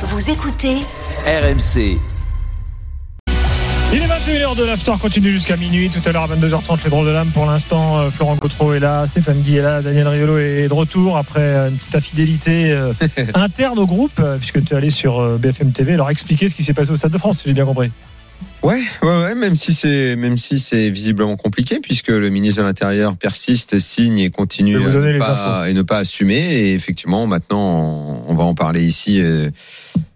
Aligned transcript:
Vous 0.00 0.30
écoutez 0.30 0.76
RMC. 1.26 1.98
Il 3.92 4.00
est 4.00 4.06
21h 4.06 4.56
de 4.56 4.62
l'after, 4.62 4.92
continue 5.00 5.32
jusqu'à 5.32 5.56
minuit. 5.56 5.90
Tout 5.90 6.08
à 6.08 6.12
l'heure 6.12 6.22
à 6.22 6.36
22h30, 6.36 6.84
les 6.84 6.90
drôles 6.90 7.06
de 7.06 7.10
l'âme. 7.10 7.30
Pour 7.30 7.46
l'instant, 7.46 7.98
euh, 7.98 8.10
Florent 8.10 8.36
Cotreau 8.36 8.74
est 8.74 8.78
là, 8.78 9.06
Stéphane 9.06 9.40
Guy 9.40 9.56
est 9.56 9.62
là, 9.62 9.82
Daniel 9.82 10.06
Riolo 10.06 10.38
est 10.38 10.68
de 10.68 10.72
retour 10.72 11.16
après 11.16 11.40
euh, 11.40 11.70
une 11.70 11.76
petite 11.78 11.96
infidélité 11.96 12.70
euh, 12.70 12.92
interne 13.34 13.80
au 13.80 13.86
groupe, 13.86 14.22
puisque 14.38 14.64
tu 14.64 14.72
es 14.72 14.76
allé 14.76 14.90
sur 14.90 15.36
BFM 15.36 15.72
TV 15.72 15.96
leur 15.96 16.10
expliquer 16.10 16.48
ce 16.48 16.54
qui 16.54 16.62
s'est 16.62 16.74
passé 16.74 16.92
au 16.92 16.96
Stade 16.96 17.10
de 17.10 17.18
France, 17.18 17.38
si 17.38 17.48
j'ai 17.48 17.54
bien 17.54 17.66
compris. 17.66 17.90
Ouais, 18.62 18.82
ouais, 19.02 19.22
ouais, 19.22 19.34
même 19.36 19.54
si 19.54 19.72
c'est 19.72 20.16
même 20.16 20.36
si 20.36 20.58
c'est 20.58 20.90
visiblement 20.90 21.36
compliqué 21.36 21.78
puisque 21.80 22.08
le 22.08 22.28
ministre 22.28 22.60
de 22.60 22.66
l'Intérieur 22.66 23.16
persiste, 23.16 23.78
signe 23.78 24.18
et 24.18 24.30
continue 24.30 24.76
à 24.76 24.88
ne 24.88 25.18
pas, 25.18 25.70
et 25.70 25.74
ne 25.74 25.82
pas 25.82 25.98
assumer. 25.98 26.38
Et 26.38 26.74
effectivement, 26.74 27.26
maintenant, 27.26 28.24
on 28.26 28.34
va 28.34 28.44
en 28.44 28.54
parler 28.54 28.82
ici 28.82 29.20
euh, 29.20 29.50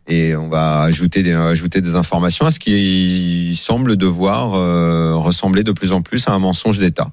et 0.09 0.35
on 0.35 0.49
va 0.49 0.83
ajouter 0.83 1.23
des 1.23 1.33
ajouter 1.33 1.81
des 1.81 1.95
informations 1.95 2.45
à 2.45 2.51
ce 2.51 2.59
qui 2.59 3.57
semble 3.61 3.97
devoir 3.97 4.55
euh, 4.55 5.15
ressembler 5.15 5.63
de 5.63 5.73
plus 5.73 5.93
en 5.93 6.03
plus 6.03 6.27
à 6.27 6.33
un 6.33 6.41
mensonge 6.41 6.79
d'État. 6.79 7.11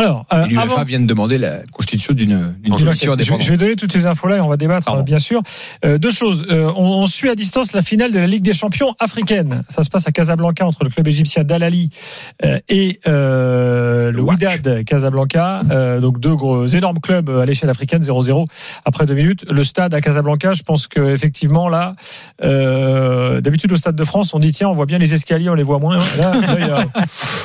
Alors, 0.00 0.24
euh, 0.32 0.46
L'UEFA 0.46 0.62
avant- 0.62 0.84
vient 0.84 1.00
de 1.00 1.06
demander 1.06 1.36
la 1.36 1.58
constitution 1.72 2.14
d'une 2.14 2.54
Je, 2.64 2.70
commission 2.70 3.10
je 3.10 3.12
indépendante. 3.12 3.44
vais 3.48 3.56
donner 3.58 3.76
toutes 3.76 3.92
ces 3.92 4.06
infos-là 4.06 4.38
et 4.38 4.40
on 4.40 4.48
va 4.48 4.56
débattre, 4.56 4.86
Pardon. 4.86 5.00
euh, 5.00 5.04
bien 5.04 5.18
sûr. 5.18 5.42
Euh, 5.84 5.98
deux 5.98 6.10
choses. 6.10 6.46
Euh, 6.50 6.72
on, 6.74 7.02
on 7.02 7.06
suit 7.06 7.28
à 7.28 7.34
distance 7.34 7.72
la 7.74 7.82
finale 7.82 8.10
de 8.10 8.18
la 8.18 8.26
Ligue 8.26 8.42
des 8.42 8.54
Champions 8.54 8.94
africaine. 8.98 9.62
Ça 9.68 9.82
se 9.82 9.90
passe 9.90 10.06
à 10.08 10.12
Casablanca 10.12 10.64
entre 10.66 10.84
le 10.84 10.90
club 10.90 11.06
égyptien 11.06 11.44
d'Al 11.44 11.62
Ahly 11.62 11.90
euh, 12.44 12.58
et 12.70 12.98
le. 13.06 14.12
Wydad 14.20 14.84
Casablanca. 14.84 15.62
Donc 16.00 16.18
deux 16.20 16.34
gros, 16.34 16.66
énormes 16.66 17.00
clubs 17.00 17.28
à 17.28 17.44
l'échelle 17.44 17.68
africaine, 17.70 18.02
0-0 18.02 18.46
après 18.84 19.04
deux 19.06 19.14
minutes. 19.14 19.44
Le 19.50 19.64
stade 19.64 19.92
à 19.94 20.00
Casablanca, 20.00 20.52
je 20.54 20.62
pense 20.62 20.86
que 20.86 21.12
effectivement 21.12 21.68
là, 21.68 21.94
d'habitude 23.40 23.72
au 23.72 23.76
Stade 23.76 23.96
de 23.96 24.04
France, 24.04 24.32
on 24.34 24.38
dit 24.38 24.52
tiens, 24.52 24.68
on 24.68 24.74
voit 24.74 24.86
bien 24.86 24.98
les 24.98 25.14
escaliers, 25.14 25.48
on 25.50 25.54
les 25.54 25.62
voit 25.62 25.78
moins. 25.78 25.98
Là, 26.18 26.32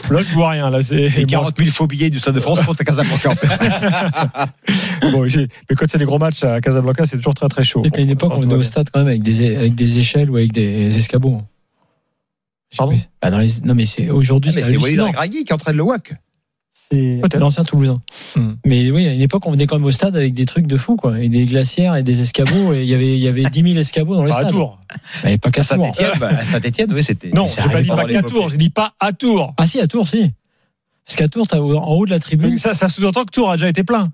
là, 0.10 0.24
tu 0.28 0.34
vois 0.36 0.50
rien. 0.52 0.70
Là, 0.70 0.80
Et 0.92 1.26
40 1.26 1.56
000 1.58 1.70
faux 1.72 1.88
billets 1.88 2.10
du 2.10 2.20
Stade 2.20 2.36
de 2.36 2.40
France 2.46 2.62
pour 2.66 2.76
ta 2.76 2.84
Casablanca 2.84 3.30
en 3.30 3.36
fait. 3.36 3.48
Bon, 5.12 5.24
mais 5.24 5.76
quand 5.76 5.94
a 5.94 5.98
des 5.98 6.06
gros 6.06 6.18
matchs 6.20 6.44
à 6.44 6.62
Casablanca, 6.62 7.06
c'est 7.06 7.18
toujours 7.18 7.34
très 7.34 7.48
très 7.48 7.64
chaud. 7.64 7.82
C'est 7.84 7.92
qu'à 7.92 8.02
une 8.02 8.10
époque, 8.10 8.34
on 8.36 8.40
venait 8.42 8.56
au 8.56 8.64
stade 8.64 8.90
quand 8.92 9.00
même 9.00 9.08
avec 9.08 9.24
des, 9.24 9.56
avec 9.56 9.76
des 9.76 9.98
échelles 10.00 10.30
ou 10.30 10.38
avec 10.38 10.52
des 10.52 10.98
escabeaux. 10.98 11.42
Je 12.72 12.78
sais 12.78 12.78
Pardon. 12.78 12.96
Bah, 13.22 13.32
dans 13.32 13.40
les- 13.40 13.62
Non, 13.64 13.76
mais 13.76 13.86
c'est 13.86 14.10
aujourd'hui, 14.10 14.52
Ah, 14.54 14.58
mais 14.58 14.62
c'est 14.64 14.72
c'est 14.74 14.78
Walid. 14.78 15.00
Regragui 15.00 15.44
qui 15.44 15.54
entraîne 15.54 15.78
le 15.78 15.84
WAC. 15.84 16.14
C'est 16.92 17.36
l'ancien 17.38 17.64
Toulousain. 17.64 18.00
Hmm. 18.36 18.54
Mais 18.66 18.92
oui, 18.92 19.08
à 19.08 19.14
une 19.14 19.22
époque, 19.22 19.46
on 19.48 19.52
venait 19.52 19.66
quand 19.66 19.76
même 19.78 19.86
au 19.86 19.92
stade 19.92 20.16
avec 20.16 20.34
des 20.34 20.46
trucs 20.46 20.68
de 20.68 20.78
fou, 20.78 20.98
quoi. 20.98 21.20
Et 21.20 21.30
des 21.30 21.46
glacières 21.46 21.96
et 21.96 22.04
des 22.04 22.22
escabeaux. 22.22 22.74
Et 22.74 22.84
il 22.84 22.88
y 22.88 22.94
avait, 22.94 23.16
il 23.18 23.24
y 23.24 23.28
avait 23.28 23.44
10 23.46 23.64
000 23.64 23.76
escabeaux 23.78 24.16
dans 24.16 24.24
le 24.24 24.30
Pas 24.30 24.38
à 24.38 24.40
stade. 24.42 24.52
Tours. 24.52 24.80
Mais 25.24 25.38
pas 25.40 25.50
qu'à 25.50 25.62
À. 25.62 25.64
Saint-Etienne, 25.64 26.12
bah, 26.20 26.30
à 26.40 26.44
Saint-Etienne, 26.46 26.94
oui, 26.94 27.04
c'était. 27.04 27.32
Non, 27.32 27.48
c'est 27.48 27.62
j'ai 27.64 27.70
pas 27.70 27.82
dit 27.82 27.90
pas 27.90 28.06
qu'à. 28.06 28.22
Tours, 28.22 28.50
j'ai 28.50 28.58
dit 28.58 28.70
pas 28.70 28.94
à 29.00 29.14
Tours. 29.14 29.54
Ah 29.58 29.66
si, 29.66 29.80
à 29.80 29.88
Tours, 29.88 30.08
si. 30.08 30.32
Parce 31.06 31.18
qu'à 31.18 31.28
Tours, 31.28 31.48
en 31.54 31.94
haut 31.94 32.06
de 32.06 32.12
la 32.12 32.20
tribune. 32.20 32.58
Ça, 32.58 32.74
ça 32.74 32.90
sous-entend 32.90 33.26
que 33.26 33.32
Tours 33.32 33.52
a 33.52 33.56
déjà 33.56 33.70
été 33.70 33.84
plein. 33.84 34.12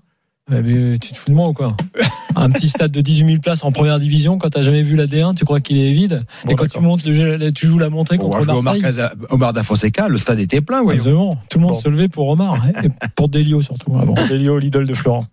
Mais 0.48 0.98
tu 0.98 1.12
te 1.12 1.16
fous 1.16 1.30
de 1.30 1.34
moi 1.34 1.48
ou 1.48 1.52
quoi? 1.52 1.76
Un 2.36 2.50
petit 2.50 2.68
stade 2.68 2.90
de 2.90 3.00
18 3.00 3.26
000 3.26 3.40
places 3.40 3.64
en 3.64 3.72
première 3.72 3.98
division, 3.98 4.38
quand 4.38 4.50
t'as 4.50 4.62
jamais 4.62 4.82
vu 4.82 4.96
la 4.96 5.06
D1, 5.06 5.34
tu 5.34 5.44
crois 5.44 5.60
qu'il 5.60 5.78
est 5.78 5.92
vide 5.92 6.22
Bon, 6.44 6.52
Et 6.52 6.54
quand 6.54 6.68
tu 6.68 6.80
montes, 6.80 7.04
le 7.04 7.50
tu 7.52 7.66
joues 7.66 7.78
la 7.78 7.90
montée 7.90 8.16
Bon, 8.18 8.30
contre 8.30 8.42
Omar, 8.42 8.62
Marseille. 8.62 8.82
Casa- 8.82 9.12
Omar 9.30 9.52
Da 9.52 9.62
Fonseca, 9.62 10.08
le 10.08 10.18
stade 10.18 10.40
était 10.40 10.60
plein, 10.60 10.82
voyons. 10.82 10.98
Absolument. 11.00 11.40
Tout 11.50 11.58
le 11.58 11.62
monde 11.64 11.72
Bon. 11.72 11.78
se 11.80 11.88
levait 11.88 12.08
pour 12.08 12.28
Omar. 12.28 12.56
Et 12.82 12.88
pour 13.14 13.28
Delio 13.28 13.62
surtout. 13.62 13.96
avant. 13.98 14.14
Delio, 14.28 14.58
l'idole 14.58 14.86
de 14.86 14.94
Florent. 14.94 15.24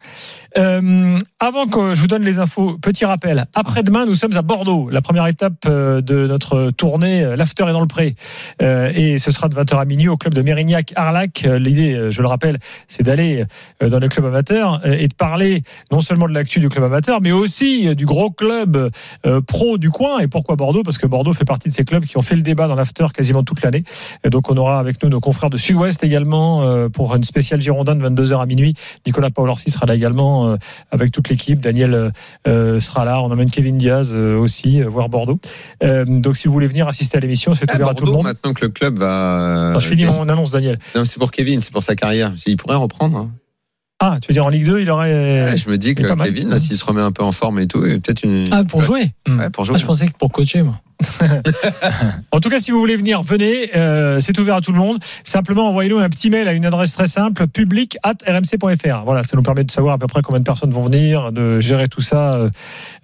Euh, 0.58 1.18
avant 1.40 1.68
que 1.68 1.94
je 1.94 2.02
vous 2.02 2.08
donne 2.08 2.24
les 2.24 2.40
infos, 2.40 2.78
petit 2.82 3.06
rappel. 3.06 3.46
Après-demain, 3.54 4.06
nous 4.08 4.16
sommes 4.16 4.36
à 4.36 4.42
Bordeaux. 4.42 4.90
La 4.90 5.02
première 5.02 5.28
étape 5.28 5.66
euh, 5.68 6.02
de 6.02 6.26
notre 6.28 6.72
tournée, 6.72 7.24
euh, 7.24 7.36
l'after 7.36 7.66
est 7.70 7.72
dans 7.74 7.82
le 7.82 7.88
pré. 7.88 8.16
Euh, 8.62 8.92
et 8.96 9.20
ce 9.20 9.32
sera 9.32 9.48
de 9.48 9.56
20h 9.56 9.80
à 9.80 9.86
minuit 9.86 10.08
au 10.08 10.18
club 10.18 10.34
de 10.34 10.42
Mérignac-Arlac. 10.42 11.44
Euh, 11.46 11.60
L'idée, 11.60 12.08
je 12.10 12.22
le 12.22 12.28
rappelle, 12.28 12.58
c'est 12.88 13.04
d'aller 13.04 13.44
dans 13.80 14.00
le 14.00 14.08
club 14.08 14.26
amateur 14.26 14.82
euh, 14.86 14.96
et 15.00 15.08
de 15.08 15.14
parler 15.14 15.62
non 15.92 16.02
seulement 16.02 16.28
de 16.28 16.34
l'actu 16.34 16.60
du 16.60 16.68
club 16.70 16.84
amateur, 16.86 16.89
mais 17.22 17.32
aussi 17.32 17.88
euh, 17.88 17.96
du 17.96 18.06
gros 18.06 18.32
club 18.32 18.90
euh, 19.26 19.42
pro 19.42 19.78
du 19.78 19.90
coin. 19.90 20.20
Et 20.20 20.28
pourquoi 20.28 20.56
Bordeaux? 20.56 20.84
Parce 20.84 20.98
que 20.98 21.08
Bordeaux 21.08 21.34
fait 21.34 21.46
partie 21.46 21.70
de 21.70 21.74
ces 21.74 21.84
clubs 21.86 22.04
qui 22.06 22.18
ont 22.18 22.22
fait 22.22 22.36
le 22.36 22.42
débat 22.42 22.68
dans 22.68 22.76
l'after 22.76 23.06
quasiment 23.14 23.44
toute 23.44 23.62
l'année. 23.62 23.84
Et 24.24 24.30
donc 24.30 24.50
on 24.52 24.58
aura 24.58 24.80
avec 24.80 25.02
nous 25.04 25.10
nos 25.10 25.20
confrères 25.20 25.50
de 25.50 25.58
Sud-Ouest 25.58 26.04
également 26.04 26.64
euh, 26.64 26.90
pour 26.90 27.16
une 27.16 27.24
spéciale 27.24 27.62
Girondin 27.62 27.96
de 27.96 28.08
22h 28.10 28.42
à 28.42 28.46
minuit. 28.46 28.74
Nicolas 29.06 29.30
Paolorsi 29.30 29.72
sera 29.72 29.86
là 29.86 29.96
également 29.96 30.48
euh, 30.50 30.56
avec 30.92 31.12
toute 31.12 31.30
l'équipe. 31.30 31.60
Daniel 31.60 32.12
sera 32.46 33.06
là. 33.06 33.22
On 33.22 33.32
emmène 33.32 33.50
Kevin 33.50 33.78
Diaz 33.78 34.16
aussi 34.16 34.82
voir 34.82 35.10
Bordeaux. 35.10 35.40
Donc 36.08 36.38
si 36.38 36.48
vous 36.48 36.54
voulez 36.54 36.68
venir 36.68 36.88
assister 36.88 37.18
à 37.18 37.20
l'émission, 37.22 37.54
c'est 37.54 37.70
À 37.72 37.76
ouvert 37.76 37.90
à 37.90 37.94
tout 37.94 38.06
le 38.06 38.12
Bordeaux, 38.12 38.18
monde. 38.24 38.28
maintenant 38.34 38.54
que 38.54 38.66
le 38.66 38.70
club 38.72 38.98
va. 39.00 39.74
Je 39.80 39.88
finis 39.88 40.06
mon 40.06 40.28
annonce, 40.30 40.52
Daniel. 40.52 40.78
Non, 40.96 41.06
c'est 41.06 41.20
pour 41.20 41.32
Kevin, 41.32 41.62
c'est 41.62 41.72
pour 41.72 41.84
sa 41.84 41.96
carrière. 41.96 42.34
Il 42.46 42.58
pourrait 42.58 42.76
reprendre. 42.76 43.18
hein. 43.18 43.32
Ah, 44.02 44.18
tu 44.22 44.30
veux 44.30 44.34
dire 44.34 44.46
en 44.46 44.50
Ligue 44.50 44.66
2, 44.66 44.80
il 44.80 44.90
aurait. 44.90 45.12
Ouais, 45.12 45.58
je 45.58 45.70
me 45.70 45.78
dis 45.78 45.94
que. 45.94 46.04
Kevin, 46.04 46.50
là, 46.50 46.60
s'il 46.60 46.78
se 46.78 46.86
remet 46.86 47.02
un 47.02 47.12
peu 47.12 47.24
en 47.24 47.34
forme 47.34 47.60
et 47.60 47.68
tout, 47.68 47.86
et 47.86 48.00
peut-être 48.00 48.24
une. 48.24 48.46
Ah, 48.52 48.64
pour 48.64 48.82
jouer 48.82 49.14
Ouais, 49.28 49.50
pour 49.50 49.66
jouer. 49.66 49.76
Ah, 49.76 49.80
je 49.80 49.86
pensais 49.86 50.08
que 50.08 50.18
pour 50.18 50.32
coacher, 50.32 50.64
moi. 50.64 50.80
En 52.32 52.40
tout 52.40 52.50
cas, 52.50 52.60
si 52.60 52.72
vous 52.72 52.80
voulez 52.80 52.96
venir, 52.96 53.22
venez. 53.22 53.76
Euh, 53.76 54.20
c'est 54.20 54.38
ouvert 54.40 54.56
à 54.56 54.62
tout 54.62 54.72
le 54.72 54.78
monde. 54.78 55.00
Simplement, 55.24 55.68
envoyez-nous 55.68 56.00
un 56.00 56.10
petit 56.10 56.30
mail 56.30 56.48
à 56.48 56.54
une 56.54 56.66
adresse 56.66 56.94
très 56.94 57.08
simple 57.08 57.48
public 57.48 57.98
at 58.04 58.16
rmc.fr. 58.26 59.04
Voilà, 59.06 59.24
ça 59.24 59.36
nous 59.36 59.44
permet 59.44 59.64
de 59.64 59.72
savoir 59.72 59.96
à 59.96 59.98
peu 59.98 60.08
près 60.08 60.22
combien 60.22 60.40
de 60.40 60.46
personnes 60.46 60.72
vont 60.72 60.84
venir, 60.84 61.32
de 61.32 61.60
gérer 61.60 61.88
tout 61.88 62.02
ça 62.02 62.34
euh, 62.34 62.50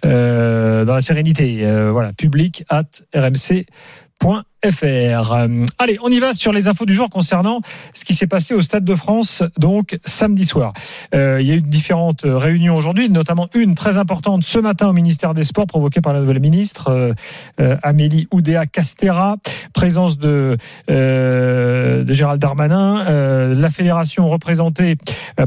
euh, 0.04 0.84
dans 0.84 0.94
la 0.94 1.00
sérénité. 1.00 1.60
Euh, 1.62 1.90
voilà, 1.92 2.12
public 2.12 2.64
at 2.68 2.84
rmc.fr. 3.14 4.42
Euh, 4.82 5.66
allez, 5.78 5.98
on 6.02 6.08
y 6.08 6.18
va 6.18 6.32
sur 6.32 6.52
les 6.52 6.66
infos 6.66 6.86
du 6.86 6.94
jour 6.94 7.08
concernant 7.08 7.60
ce 7.94 8.04
qui 8.04 8.14
s'est 8.14 8.26
passé 8.26 8.54
au 8.54 8.62
Stade 8.62 8.84
de 8.84 8.94
France, 8.94 9.44
donc 9.58 9.98
samedi 10.04 10.44
soir. 10.44 10.72
Euh, 11.14 11.38
il 11.40 11.46
y 11.46 11.52
a 11.52 11.54
eu 11.54 11.60
différentes 11.60 12.22
réunions 12.24 12.74
aujourd'hui, 12.74 13.08
notamment 13.08 13.46
une 13.54 13.74
très 13.74 13.96
importante 13.96 14.42
ce 14.44 14.58
matin 14.58 14.88
au 14.88 14.92
ministère 14.92 15.34
des 15.34 15.44
Sports, 15.44 15.66
provoquée 15.66 16.00
par 16.00 16.12
la 16.12 16.20
nouvelle 16.20 16.40
ministre 16.40 17.14
euh, 17.60 17.76
Amélie 17.82 18.26
Oudéa 18.32 18.66
Castera, 18.66 19.36
présence 19.72 20.18
de, 20.18 20.56
Gérald 20.88 22.40
Darmanin, 22.40 23.54
la 23.54 23.70
fédération 23.70 24.28
représentée 24.28 24.96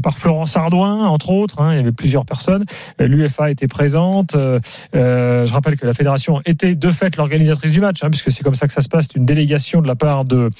par 0.02 0.16
Florence 0.16 0.56
Ardouin, 0.56 1.06
entre 1.06 1.30
autres, 1.30 1.60
hein, 1.60 1.72
il 1.72 1.76
y 1.76 1.80
avait 1.80 1.92
plusieurs 1.92 2.24
personnes, 2.24 2.64
l'UFA 2.98 3.50
était 3.50 3.68
présente, 3.68 4.34
je 4.94 5.52
rappelle 5.52 5.76
que 5.76 5.86
la 5.86 5.92
fédération 5.92 6.40
était 6.46 6.74
de 6.74 6.90
fait 6.90 7.16
l'organisatrice 7.16 7.70
du 7.70 7.80
match, 7.80 8.02
hein, 8.02 8.10
puisque 8.10 8.30
c'est 8.30 8.42
comme 8.42 8.54
ça 8.54 8.66
que 8.66 8.72
ça 8.72 8.80
se 8.80 8.88
passe, 8.88 9.09
une 9.14 9.24
délégation 9.26 9.80
de 9.82 9.86
la 9.88 9.94
part 9.94 10.24
de, 10.24 10.50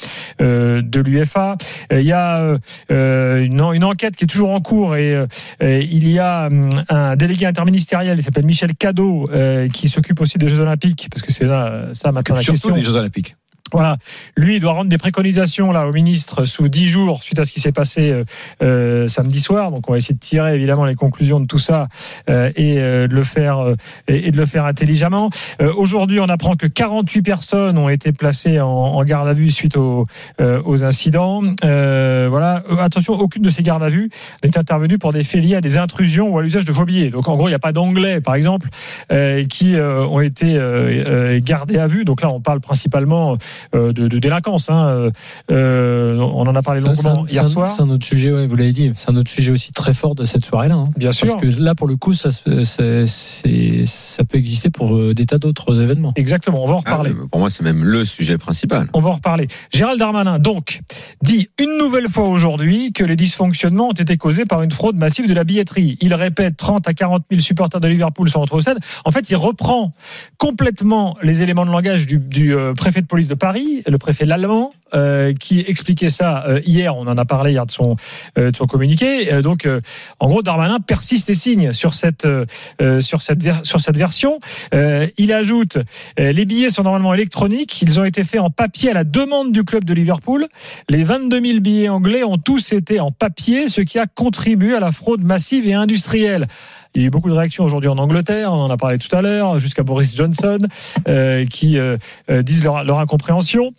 euh, 0.40 0.82
de 0.82 1.00
l'UFA. 1.00 1.56
Euh, 1.92 2.00
Il 2.00 2.06
y 2.06 2.12
a 2.12 2.56
euh, 2.90 3.42
une, 3.44 3.60
en- 3.60 3.72
une 3.72 3.84
enquête 3.84 4.16
qui 4.16 4.24
est 4.24 4.26
toujours 4.26 4.50
en 4.50 4.60
cours 4.60 4.96
et, 4.96 5.18
et 5.60 5.82
il 5.82 6.08
y 6.08 6.18
a 6.18 6.46
hum, 6.46 6.68
un 6.88 7.16
délégué 7.16 7.46
interministériel, 7.46 8.18
il 8.18 8.22
s'appelle 8.22 8.46
Michel 8.46 8.74
Cadeau, 8.74 9.28
qui 9.72 9.88
s'occupe 9.88 10.20
aussi 10.20 10.38
des 10.38 10.48
Jeux 10.48 10.60
Olympiques, 10.60 11.08
parce 11.10 11.22
que 11.22 11.32
c'est 11.32 11.44
là 11.46 11.88
ça 11.92 12.12
maintenant 12.12 12.36
la 12.36 12.42
Surtout 12.42 12.60
question. 12.68 12.74
les 12.76 12.82
Jeux 12.82 12.96
Olympiques. 12.96 13.34
Voilà, 13.72 13.97
lui 14.36 14.56
il 14.56 14.60
doit 14.60 14.72
rendre 14.72 14.91
des 14.91 14.98
préconisations 14.98 15.72
là 15.72 15.86
au 15.86 15.92
ministre 15.92 16.44
sous 16.44 16.69
dix 16.69 16.88
jours 16.88 17.22
suite 17.22 17.38
à 17.38 17.44
ce 17.44 17.53
qui 17.53 17.60
s'est 17.60 17.72
passé 17.72 18.10
euh, 18.10 18.25
euh, 18.62 19.06
samedi 19.08 19.41
soir. 19.41 19.70
Donc 19.70 19.88
on 19.88 19.92
va 19.92 19.98
essayer 19.98 20.14
de 20.14 20.20
tirer 20.20 20.54
évidemment 20.54 20.84
les 20.84 20.94
conclusions 20.94 21.41
de 21.41 21.47
tout 21.47 21.58
ça 21.58 21.88
euh, 22.28 22.50
et 22.56 22.78
euh, 22.78 23.06
de 23.06 23.14
le 23.14 23.25
faire 23.25 23.59
euh, 23.59 23.76
et, 24.09 24.28
et 24.28 24.30
de 24.30 24.36
le 24.36 24.47
faire 24.47 24.64
intelligemment. 24.64 25.30
Euh, 25.60 25.72
Aujourd'hui, 25.76 26.20
on 26.20 26.28
apprend 26.28 26.56
que 26.56 26.66
48 26.66 27.22
personnes 27.22 27.78
ont 27.78 27.88
été 27.88 28.12
placées 28.12 28.60
en, 28.60 28.69
en 28.69 29.04
garde 29.04 29.28
à 29.28 29.32
vue 29.32 29.50
suite 29.50 29.76
aux, 29.76 30.04
aux 30.38 30.84
incidents. 30.84 31.42
Voilà, 31.62 32.62
attention, 32.78 33.14
aucune 33.14 33.42
de 33.42 33.50
ces 33.50 33.62
gardes 33.62 33.82
à 33.82 33.88
vue 33.88 34.10
n'est 34.44 34.59
intervenue 34.59 34.98
pour 34.98 35.12
des 35.12 35.22
faits 35.22 35.42
liés 35.42 35.56
à 35.56 35.60
des 35.60 35.78
intrusions 35.78 36.28
ou 36.28 36.38
à 36.38 36.42
l'usage 36.42 36.64
de 36.64 36.72
faux 36.72 36.84
billets. 36.84 37.10
Donc 37.10 37.28
en 37.28 37.36
gros, 37.36 37.48
il 37.48 37.53
n'y 37.53 37.56
a 37.56 37.60
pas 37.60 37.72
d'anglais, 37.72 38.20
par 38.20 38.34
exemple, 38.34 38.69
qui 39.48 39.76
ont 39.76 40.20
été 40.20 40.59
gardés 41.42 41.78
à 41.78 41.86
vue. 41.86 42.04
Donc 42.04 42.22
là, 42.22 42.28
on 42.33 42.41
parle 42.41 42.60
principalement 42.60 43.39
de, 43.72 43.91
de 43.92 44.18
délinquance. 44.18 44.68
Hein. 44.71 44.86
Euh, 44.89 45.10
euh, 45.51 46.16
on 46.18 46.47
en 46.47 46.54
a 46.54 46.62
parlé 46.62 46.80
longuement 46.80 47.27
hier 47.28 47.45
un- 47.45 47.48
soir. 47.48 47.71
c'est 47.71 47.83
un 47.83 47.91
autre 47.91 48.04
sujet, 48.07 48.33
ouais, 48.33 48.47
vous 48.47 48.57
l'avez 48.57 48.72
dit. 48.72 48.92
C'est 48.97 49.10
un 49.10 49.16
autre 49.16 49.30
sujet 49.30 49.53
aussi 49.53 49.72
très 49.72 49.92
fort 49.92 50.15
de 50.15 50.24
cette 50.24 50.45
soirée-là. 50.45 50.74
hein. 50.74 50.84
Bien 50.97 51.12
sûr. 51.12 51.27
Parce 51.36 51.42
que 51.57 51.62
là, 51.62 51.74
pour 51.74 51.89
le 51.89 51.97
coup, 51.97 52.15
ça, 52.15 52.28
peut 54.28 54.39
exister 54.39 54.71
pour 54.71 54.97
euh, 54.97 55.15
des 55.15 55.27
tas 55.27 55.39
d'autres 55.39 55.80
événements. 55.80 56.12
Exactement, 56.16 56.62
on 56.62 56.66
va 56.66 56.74
en 56.74 56.83
Ah, 56.86 56.91
reparler. 56.91 57.10
mais 57.10 57.27
pour 57.30 57.41
moi, 57.41 57.51
c'est 57.51 57.62
même 57.65 57.84
le 57.84 58.04
sujet 58.04 58.39
principal. 58.39 58.89
On 58.92 59.01
va 59.01 59.10
en 59.10 59.15
reparler. 59.15 59.48
Gérald 59.72 59.98
Darmanin, 59.98 60.39
donc, 60.39 60.80
dit 61.22 61.48
une 61.59 61.77
nouvelle 61.78 62.09
fois 62.09 62.28
aujourd'hui 62.28 62.92
que 62.92 63.04
les 63.04 63.16
dysfonctionnements 63.16 63.89
ont 63.89 63.92
été 63.92 64.16
causés 64.16 64.45
par 64.45 64.63
une 64.63 64.71
fraude 64.71 64.97
massive 64.97 65.28
de 65.28 65.34
la 65.34 65.45
billetterie. 65.45 65.98
Il 66.01 66.15
répète 66.15 66.56
30 66.56 66.89
à 66.89 66.95
40 66.95 67.24
000 67.30 67.41
supporters 67.41 67.80
de 67.80 67.89
Liverpool 67.89 68.28
sont 68.30 68.41
rentrés 68.41 68.56
au 68.56 68.60
stade. 68.60 68.78
En 69.04 69.10
fait, 69.13 69.30
il 69.30 69.36
reprend 69.36 69.92
complètement 70.39 71.16
les 71.22 71.42
éléments 71.42 71.66
de 71.66 71.71
langage 71.71 72.06
du, 72.06 72.18
du, 72.18 72.54
euh, 72.54 72.74
préfet 72.74 73.01
de 73.03 73.06
police 73.06 73.28
de 73.28 73.34
Paris 73.34 73.49
Le 73.52 73.97
préfet 73.97 74.24
l'allemand, 74.24 74.72
euh, 74.92 75.32
qui 75.34 75.60
expliquait 75.60 76.08
ça 76.08 76.44
euh, 76.48 76.60
hier. 76.66 76.97
On 76.97 77.06
en 77.06 77.16
a 77.16 77.24
parlé 77.24 77.52
hier 77.52 77.64
de 77.64 77.70
son, 77.70 77.94
euh, 78.38 78.50
de 78.50 78.56
son 78.56 78.66
communiqué. 78.66 79.41
Donc, 79.41 79.68
en 80.18 80.28
gros, 80.28 80.42
Darmanin 80.42 80.80
persiste 80.80 81.30
et 81.30 81.34
signe 81.34 81.72
sur 81.72 81.94
cette, 81.94 82.26
sur 83.00 83.22
cette, 83.22 83.64
sur 83.64 83.80
cette 83.80 83.97
version. 83.97 84.41
Il 84.72 85.32
ajoute 85.32 85.78
les 86.18 86.44
billets 86.44 86.68
sont 86.68 86.82
normalement 86.82 87.14
électroniques. 87.14 87.82
Ils 87.82 88.00
ont 88.00 88.04
été 88.04 88.24
faits 88.24 88.41
en 88.41 88.50
papier 88.50 88.91
à 88.91 88.94
la 88.94 89.04
demande 89.04 89.53
du 89.53 89.64
club 89.64 89.84
de 89.84 89.94
Liverpool. 89.94 90.46
Les 90.88 91.03
22 91.03 91.41
000 91.41 91.60
billets 91.60 91.88
anglais 91.88 92.24
ont 92.24 92.38
tous 92.38 92.72
été 92.72 93.00
en 93.00 93.10
papier, 93.10 93.68
ce 93.68 93.80
qui 93.80 93.98
a 93.98 94.06
contribué 94.06 94.74
à 94.74 94.80
la 94.80 94.92
fraude 94.92 95.22
massive 95.22 95.68
et 95.68 95.74
industrielle. 95.74 96.46
Il 96.95 97.03
y 97.03 97.04
a 97.04 97.07
eu 97.07 97.10
beaucoup 97.10 97.28
de 97.31 97.34
réactions 97.34 97.65
aujourd'hui 97.65 97.89
en 97.89 97.98
Angleterre, 97.98 98.53
on 98.53 98.57
en 98.63 98.71
a 98.71 98.77
parlé 98.77 98.98
tout 98.98 99.15
à 99.15 99.22
l'heure, 99.22 99.59
jusqu'à 99.60 99.83
Boris 99.84 100.15
Johnson, 100.16 100.59
euh, 101.09 101.47
qui 101.47 101.78
euh, 101.78 101.97
euh, 102.31 102.42
disent 102.42 102.65
leur, 102.65 102.83
leur 102.84 102.98
incompréhension. 102.98 103.72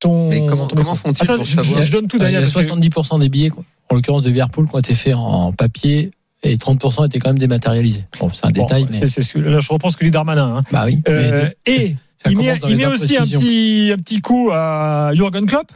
Ton, 0.00 0.28
Mais 0.28 0.44
comment- 0.44 0.66
ton 0.66 0.76
comment 0.76 0.94
font-ils 0.94 1.26
pour 1.26 1.44
je, 1.44 1.54
savoir 1.54 1.82
je 1.82 1.92
donne 1.92 2.08
tout 2.08 2.16
Il 2.16 2.20
y 2.20 2.24
Daniel. 2.24 2.38
a 2.42 2.46
parce 2.46 2.54
que- 2.54 2.60
70% 2.72 3.18
des 3.20 3.28
billets, 3.28 3.50
en 3.90 3.94
l'occurrence 3.94 4.22
de 4.22 4.28
Liverpool, 4.28 4.68
qui 4.68 4.74
ont 4.74 4.78
été 4.78 4.94
faits 4.94 5.14
en 5.14 5.52
papier 5.52 6.10
et 6.42 6.56
30% 6.58 7.06
étaient 7.06 7.18
quand 7.18 7.30
même 7.30 7.38
dématérialisés. 7.38 8.04
Bon, 8.20 8.28
c'est 8.32 8.44
un 8.46 8.50
Bon, 8.50 8.62
détail, 8.62 8.86
mais 8.90 8.98
c'est- 8.98 9.08
c'est 9.08 9.22
ce 9.22 9.34
que- 9.34 9.38
là, 9.38 9.60
je 9.60 9.72
reprends 9.72 9.90
ce 9.90 9.96
que 9.96 10.04
dit 10.04 10.10
Darmanin. 10.10 10.56
hein. 10.58 10.62
bah 10.72 10.82
oui. 10.86 10.98
Euh, 11.08 11.48
mais- 11.66 11.72
et 11.72 11.96
il 12.26 12.36
met, 12.36 12.58
il 12.68 12.76
met 12.76 12.86
aussi 12.86 13.16
un 13.16 13.22
petit, 13.22 13.90
un 13.94 13.98
petit 13.98 14.20
coup 14.20 14.50
à 14.52 15.12
Jurgen 15.14 15.46
Klopp. 15.46 15.70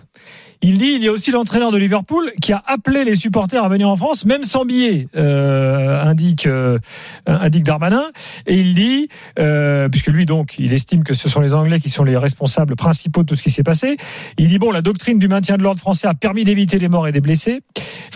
Il 0.63 0.79
dit 0.79 0.93
il 0.97 1.03
y 1.03 1.09
a 1.09 1.13
aussi 1.13 1.31
l'entraîneur 1.31 1.71
de 1.71 1.79
Liverpool 1.79 2.33
qui 2.43 2.53
a 2.53 2.63
appelé 2.67 3.05
les 3.05 3.15
supporters 3.15 3.63
à 3.63 3.69
venir 3.69 3.89
en 3.89 3.97
France, 3.97 4.25
même 4.25 4.43
sans 4.43 4.65
billet, 4.65 5.09
euh, 5.17 6.03
indique, 6.03 6.47
euh, 6.47 6.79
indique 7.27 7.63
Darmanin. 7.63 8.05
Et 8.47 8.57
il 8.57 8.75
dit, 8.75 9.09
euh, 9.39 9.89
puisque 9.89 10.09
lui 10.09 10.27
donc, 10.27 10.59
il 10.59 10.73
estime 10.73 11.05
que 11.05 11.15
ce 11.15 11.29
sont 11.29 11.41
les 11.41 11.55
Anglais 11.55 11.81
qui 11.81 11.91
sont 11.91 12.05
les 12.05 12.17
responsables 12.17 12.75
principaux 12.77 13.23
de 13.23 13.29
tout 13.29 13.35
ce 13.37 13.43
qui 13.43 13.51
s'est 13.51 13.63
passé. 13.63 13.97
Il 14.37 14.49
dit 14.49 14.59
bon, 14.59 14.71
la 14.71 14.83
doctrine 14.83 15.19
du 15.19 15.29
maintien 15.29 15.57
de 15.57 15.63
l'ordre 15.63 15.81
français 15.81 16.09
a 16.09 16.15
permis 16.15 16.45
d'éviter 16.45 16.79
des 16.79 16.89
morts 16.89 17.07
et 17.07 17.13
des 17.13 17.21
blessés. 17.21 17.61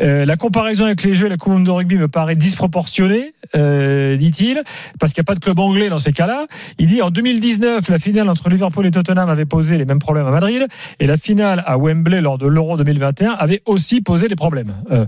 Euh, 0.01 0.25
la 0.25 0.37
comparaison 0.37 0.87
avec 0.87 1.03
les 1.03 1.15
Jeux 1.15 1.27
et 1.27 1.31
la 1.31 1.37
Coupe 1.37 1.63
de 1.63 1.71
rugby 1.71 1.97
me 1.97 2.09
paraît 2.09 2.37
disproportionnée, 2.37 3.35
euh, 3.55 4.17
dit-il, 4.17 4.63
parce 4.99 5.13
qu'il 5.13 5.21
n'y 5.21 5.27
a 5.27 5.31
pas 5.31 5.35
de 5.35 5.41
club 5.41 5.59
anglais 5.59 5.89
dans 5.89 5.99
ces 5.99 6.13
cas-là. 6.13 6.47
Il 6.79 6.89
dit 6.89 7.03
en 7.03 7.11
2019, 7.11 7.89
la 7.89 7.99
finale 7.99 8.29
entre 8.29 8.49
Liverpool 8.49 8.87
et 8.87 8.91
Tottenham 8.91 9.29
avait 9.29 9.45
posé 9.45 9.77
les 9.77 9.85
mêmes 9.85 9.99
problèmes 9.99 10.27
à 10.27 10.31
Madrid, 10.31 10.67
et 11.01 11.07
la 11.07 11.17
finale 11.17 11.63
à 11.67 11.79
Wembley 11.79 12.21
de 12.39 12.47
l'Euro 12.47 12.77
2021 12.77 13.33
avait 13.33 13.63
aussi 13.67 14.01
posé 14.01 14.29
les 14.29 14.37
problèmes. 14.37 14.75
Euh, 14.91 15.07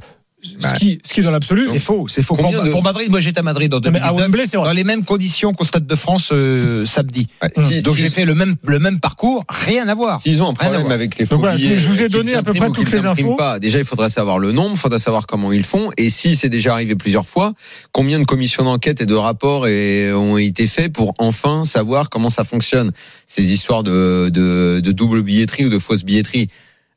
Bah, 0.60 0.68
ce, 0.68 0.74
qui, 0.74 0.98
ce 1.02 1.14
qui, 1.14 1.22
dans 1.22 1.30
l'absolu, 1.30 1.70
C'est 1.72 1.78
faux, 1.78 2.06
c'est 2.06 2.20
faux. 2.20 2.34
Pour, 2.36 2.44
Combien 2.44 2.62
de- 2.64 2.70
pour 2.70 2.82
Madrid, 2.82 3.08
moi 3.10 3.18
j'étais 3.22 3.38
à 3.40 3.42
Madrid 3.42 3.72
en 3.72 3.78
Non, 3.80 3.90
mais 3.90 3.98
à 3.98 4.12
2019, 4.12 4.20
Wembley, 4.20 4.44
c'est 4.44 4.58
dans 4.58 4.72
les 4.74 4.84
mêmes 4.84 5.02
conditions 5.02 5.54
qu'au 5.54 5.64
Stade 5.64 5.86
de 5.86 5.94
France 5.96 6.32
euh, 6.34 6.84
samedi. 6.84 7.28
Ouais, 7.42 7.48
si- 7.56 7.80
Donc 7.80 7.94
si- 7.96 8.02
j'ai 8.02 8.10
fait 8.10 8.26
le 8.26 8.34
même 8.34 8.54
le 8.62 8.78
même 8.78 9.00
parcours, 9.00 9.42
rien 9.48 9.88
à 9.88 9.94
voir. 9.94 10.20
S'ils 10.20 10.42
ont 10.42 10.48
un 10.48 10.52
Rien 10.52 10.56
à 10.56 10.64
problème 10.64 10.80
voir. 10.82 10.92
avec 10.92 11.16
les 11.16 11.24
Donc 11.24 11.30
faux 11.30 11.38
voilà, 11.38 11.54
billets, 11.56 11.78
je 11.78 11.88
vous 11.88 12.02
ai 12.02 12.10
donné 12.10 12.34
à 12.34 12.42
peu 12.42 12.52
près 12.52 12.68
ou 12.68 12.74
toutes 12.74 12.92
les 12.92 13.06
infos. 13.06 13.36
Pas. 13.36 13.58
Déjà, 13.58 13.78
il 13.78 13.86
faudrait 13.86 14.10
savoir 14.10 14.38
le 14.38 14.52
nombre, 14.52 14.72
il 14.74 14.78
faudrait 14.78 14.98
savoir 14.98 15.26
comment 15.26 15.50
ils 15.50 15.64
font, 15.64 15.88
et 15.96 16.10
si 16.10 16.36
c'est 16.36 16.50
déjà 16.50 16.74
arrivé 16.74 16.94
plusieurs 16.94 17.26
fois, 17.26 17.54
combien 17.92 18.18
de 18.18 18.24
commissions 18.26 18.64
d'enquête 18.64 19.00
et 19.00 19.06
de 19.06 19.14
rapports 19.14 19.66
et- 19.66 20.12
ont 20.12 20.36
été 20.36 20.66
faits 20.66 20.92
pour 20.92 21.14
enfin 21.18 21.64
savoir 21.64 22.10
comment 22.10 22.28
ça 22.28 22.44
fonctionne? 22.44 22.92
Ces 23.26 23.50
histoires 23.54 23.82
de, 23.82 24.28
de, 24.30 24.82
de 24.84 24.92
double 24.92 25.22
billetterie 25.22 25.64
ou 25.64 25.70
de 25.70 25.78
fausse 25.78 26.04
billetterie. 26.04 26.48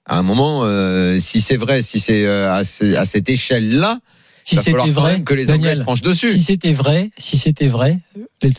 À 0.07 0.18
un 0.19 0.24
moment, 0.24 0.63
euh, 0.63 1.19
si 1.19 1.42
c'est 1.42 1.57
vrai, 1.57 1.81
si 1.81 2.00
c'est 2.00 2.25
euh, 2.25 2.51
à, 2.54 2.63
ce- 2.63 2.95
à 2.95 3.06
cette 3.06 3.27
échelle-là, 3.30 4.00
si 4.44 4.56
c'était 4.56 4.71
quand 4.77 4.89
vrai, 4.92 5.12
même 5.13 5.24
que 5.25 5.33
les 5.33 5.44
Anglais 5.51 5.57
Daniel, 5.57 5.75
se 5.77 5.83
penchent 5.83 6.01
dessus. 6.01 6.30
si 6.30 6.42
c'était 6.42 6.71
vrai, 6.74 7.12
si 7.18 7.38
c'était 7.38 7.68
vrai, 7.68 8.00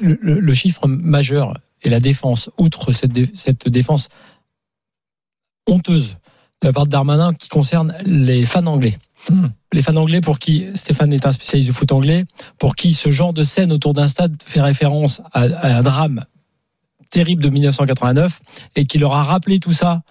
le, 0.01 0.19
le- 0.21 0.41
le 0.41 0.55
chiffre 0.55 0.87
majeur 0.87 1.55
et 1.83 1.89
la 1.89 2.01
défense, 2.01 2.51
outre 2.59 2.93
cette, 2.93 3.13
dé- 3.13 3.31
cette 3.33 3.69
défense 3.69 4.09
honteuse 5.67 6.17
de 6.63 6.67
la 6.69 6.73
part 6.73 6.85
de 6.87 6.91
Darmanin 6.91 7.35
qui 7.35 7.49
concerne 7.49 7.95
les 8.05 8.45
fans 8.45 8.67
anglais. 8.67 8.99
Hmm. 9.31 9.47
Les 9.73 9.83
fans 9.83 9.97
anglais 9.97 10.21
pour 10.21 10.39
qui 10.39 10.67
Stéphane 10.75 11.13
est 11.13 11.27
un 11.27 11.33
spécialiste 11.33 11.69
du 11.69 11.73
foot 11.75 11.93
anglais, 11.93 12.25
pour 12.59 12.75
qui 12.77 12.95
ce 12.95 13.11
genre 13.11 13.33
de 13.33 13.45
scène 13.45 13.73
autour 13.73 13.95
d'un 13.95 14.09
stade 14.09 14.35
fait 14.45 14.61
référence 14.61 15.21
à, 15.33 15.43
à 15.43 15.77
un 15.79 15.83
drame 15.83 16.25
terrible 17.11 17.43
de 17.43 17.49
1989 17.49 18.41
et 18.77 18.85
qui 18.85 18.99
leur 18.99 19.15
a 19.15 19.23
rappelé 19.23 19.61
tout 19.61 19.73
ça. 19.73 20.03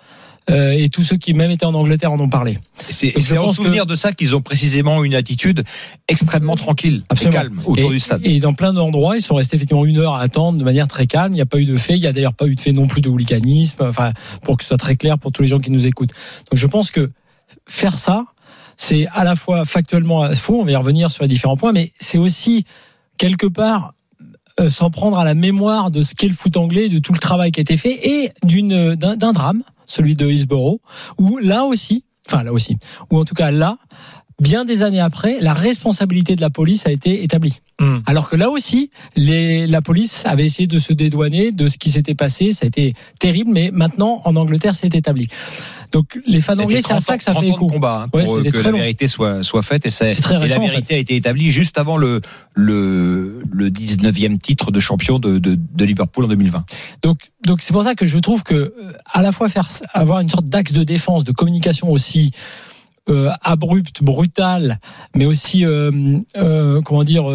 Euh, 0.50 0.72
et 0.72 0.90
tous 0.90 1.04
ceux 1.04 1.18
qui 1.18 1.34
même 1.34 1.52
étaient 1.52 1.66
en 1.66 1.74
Angleterre 1.74 2.12
en 2.12 2.20
ont 2.20 2.30
parlé. 2.30 2.58
Et 3.02 3.22
C'est 3.22 3.38
en 3.38 3.52
souvenir 3.52 3.86
de 3.86 3.96
ça 3.96 4.14
qu'ils 4.14 4.36
ont 4.36 4.42
précisément 4.42 5.04
une 5.04 5.14
attitude 5.14 5.64
extrêmement 6.08 6.56
tranquille 6.56 7.04
Absolument. 7.10 7.32
et 7.32 7.44
calme 7.44 7.62
autour 7.66 7.92
et, 7.92 7.94
du 7.94 8.00
stade. 8.00 8.22
Et 8.24 8.40
dans 8.40 8.54
plein 8.54 8.74
d'endroits, 8.74 9.18
ils 9.18 9.22
sont 9.22 9.36
restés 9.36 9.58
effectivement 9.58 9.86
une 9.86 9.98
heure 9.98 10.14
à 10.14 10.22
attendre 10.22 10.58
de 10.58 10.64
manière 10.64 10.88
très 10.88 11.06
calme. 11.06 11.34
Il 11.34 11.36
n'y 11.36 11.42
a 11.42 11.46
pas 11.46 11.60
eu 11.60 11.66
de 11.66 11.76
fait. 11.76 11.96
Il 11.96 12.02
n'y 12.02 12.08
a 12.08 12.14
d'ailleurs 12.14 12.34
pas 12.34 12.46
eu 12.46 12.56
de 12.56 12.62
fait 12.62 12.72
non 12.72 12.88
plus 12.88 13.02
de 13.02 13.10
hooliganisme. 13.10 13.84
Enfin, 13.84 14.14
pour 14.44 14.58
que 14.58 14.64
ce 14.64 14.70
soit 14.70 14.78
très 14.78 14.96
clair 14.96 15.20
pour 15.20 15.32
tous 15.32 15.42
les 15.42 15.48
gens 15.50 15.60
qui 15.60 15.72
nous 15.72 15.86
écoutent. 15.86 16.14
Donc, 16.50 16.58
je 16.58 16.68
pense 16.68 16.92
que 16.92 17.12
faire 17.68 17.98
ça, 17.98 18.24
c'est 18.78 19.08
à 19.12 19.24
la 19.24 19.36
fois 19.36 19.66
factuellement 19.66 20.34
faux. 20.34 20.62
On 20.62 20.66
va 20.66 20.72
y 20.72 20.76
revenir 20.76 21.12
sur 21.12 21.24
les 21.24 21.28
différents 21.28 21.58
points, 21.58 21.74
mais 21.74 21.92
c'est 22.00 22.18
aussi 22.18 22.66
quelque 23.18 23.48
part 23.48 23.94
euh, 24.60 24.70
s'en 24.70 24.90
prendre 24.90 25.20
à 25.20 25.26
la 25.26 25.36
mémoire 25.36 25.92
de 25.92 26.02
ce 26.02 26.16
qu'est 26.16 26.28
le 26.28 26.34
foot 26.34 26.58
anglais, 26.58 26.90
de 26.90 27.00
tout 27.00 27.14
le 27.14 27.20
travail 27.20 27.52
qui 27.52 27.60
a 27.60 27.62
été 27.62 27.78
fait 27.78 28.08
et 28.08 28.32
d'une 28.44 28.96
d'un 28.96 29.16
d'un 29.16 29.32
drame, 29.32 29.64
celui 29.88 30.16
de 30.16 30.30
Hillsborough, 30.30 30.80
où 31.18 31.38
là 31.40 31.64
aussi, 31.64 32.04
enfin 32.28 32.44
là 32.44 32.54
aussi, 32.54 32.78
ou 33.12 33.18
en 33.18 33.26
tout 33.26 33.34
cas 33.34 33.50
là, 33.50 33.78
bien 34.40 34.66
des 34.66 34.84
années 34.84 35.00
après, 35.00 35.40
la 35.40 35.54
responsabilité 35.54 36.36
de 36.36 36.42
la 36.42 36.50
police 36.50 36.86
a 36.86 36.92
été 36.92 37.24
établie. 37.24 37.62
Hmm. 37.80 38.00
Alors 38.08 38.28
que 38.28 38.36
là 38.36 38.50
aussi, 38.50 38.90
les, 39.16 39.68
la 39.68 39.82
police 39.82 40.24
avait 40.26 40.46
essayé 40.46 40.66
de 40.66 40.80
se 40.80 40.94
dédouaner 40.94 41.52
de 41.52 41.68
ce 41.68 41.78
qui 41.78 41.92
s'était 41.92 42.16
passé. 42.16 42.52
Ça 42.52 42.66
a 42.66 42.68
été 42.68 42.96
terrible, 43.20 43.52
mais 43.54 43.70
maintenant, 43.72 44.22
en 44.26 44.36
Angleterre, 44.36 44.74
c'est 44.74 44.96
établi. 44.96 45.28
Donc, 45.92 46.20
les 46.26 46.42
fans 46.42 46.58
anglais, 46.60 46.82
c'est 46.86 46.94
à 46.94 47.00
ça 47.00 47.18
que 47.18 47.24
ça 47.24 47.32
30 47.32 47.44
fait 47.44 47.50
écho. 47.52 47.68
combat 47.68 48.06
hein, 48.06 48.10
Ouais, 48.14 48.26
pour 48.26 48.42
que 48.42 48.58
la 48.58 48.72
vérité 48.72 49.08
soit 49.08 49.42
soit 49.44 49.62
faite 49.62 49.86
et, 49.86 49.90
c'est- 49.92 50.20
la 50.30 50.38
en 50.40 50.66
vérité 50.66 50.96
a 50.96 50.98
été 50.98 51.16
établie 51.16 51.52
juste 51.52 51.78
avant 51.78 51.98
le 51.98 52.20
le 52.56 53.42
le 53.52 53.70
19e 53.70 54.38
titre 54.40 54.72
de 54.72 54.80
champion 54.82 55.18
de, 55.20 55.38
de, 55.38 55.56
de 55.58 55.86
Liverpool 55.86 56.26
en 56.26 56.28
2020. 56.28 56.66
Donc, 57.04 57.20
donc 57.46 57.62
c'est 57.62 57.72
pour 57.74 57.84
ça 57.84 57.96
que 57.96 58.06
je 58.06 58.18
trouve 58.18 58.44
que 58.44 58.54
euh, 58.56 58.74
à 59.14 59.22
la 59.22 59.32
fois 59.32 59.48
faire 59.48 59.70
avoir 59.94 60.20
une 60.20 60.30
sorte 60.30 60.48
d'axe 60.48 60.74
de 60.74 60.84
défense, 60.84 61.24
de 61.24 61.32
communication 61.32 61.90
aussi 61.90 62.32
abrupte, 63.42 64.04
brutale, 64.04 64.80
mais 65.16 65.26
aussi 65.26 65.66
euh, 65.66 66.20
euh, 66.38 66.82
comment 66.82 67.04
dire. 67.04 67.26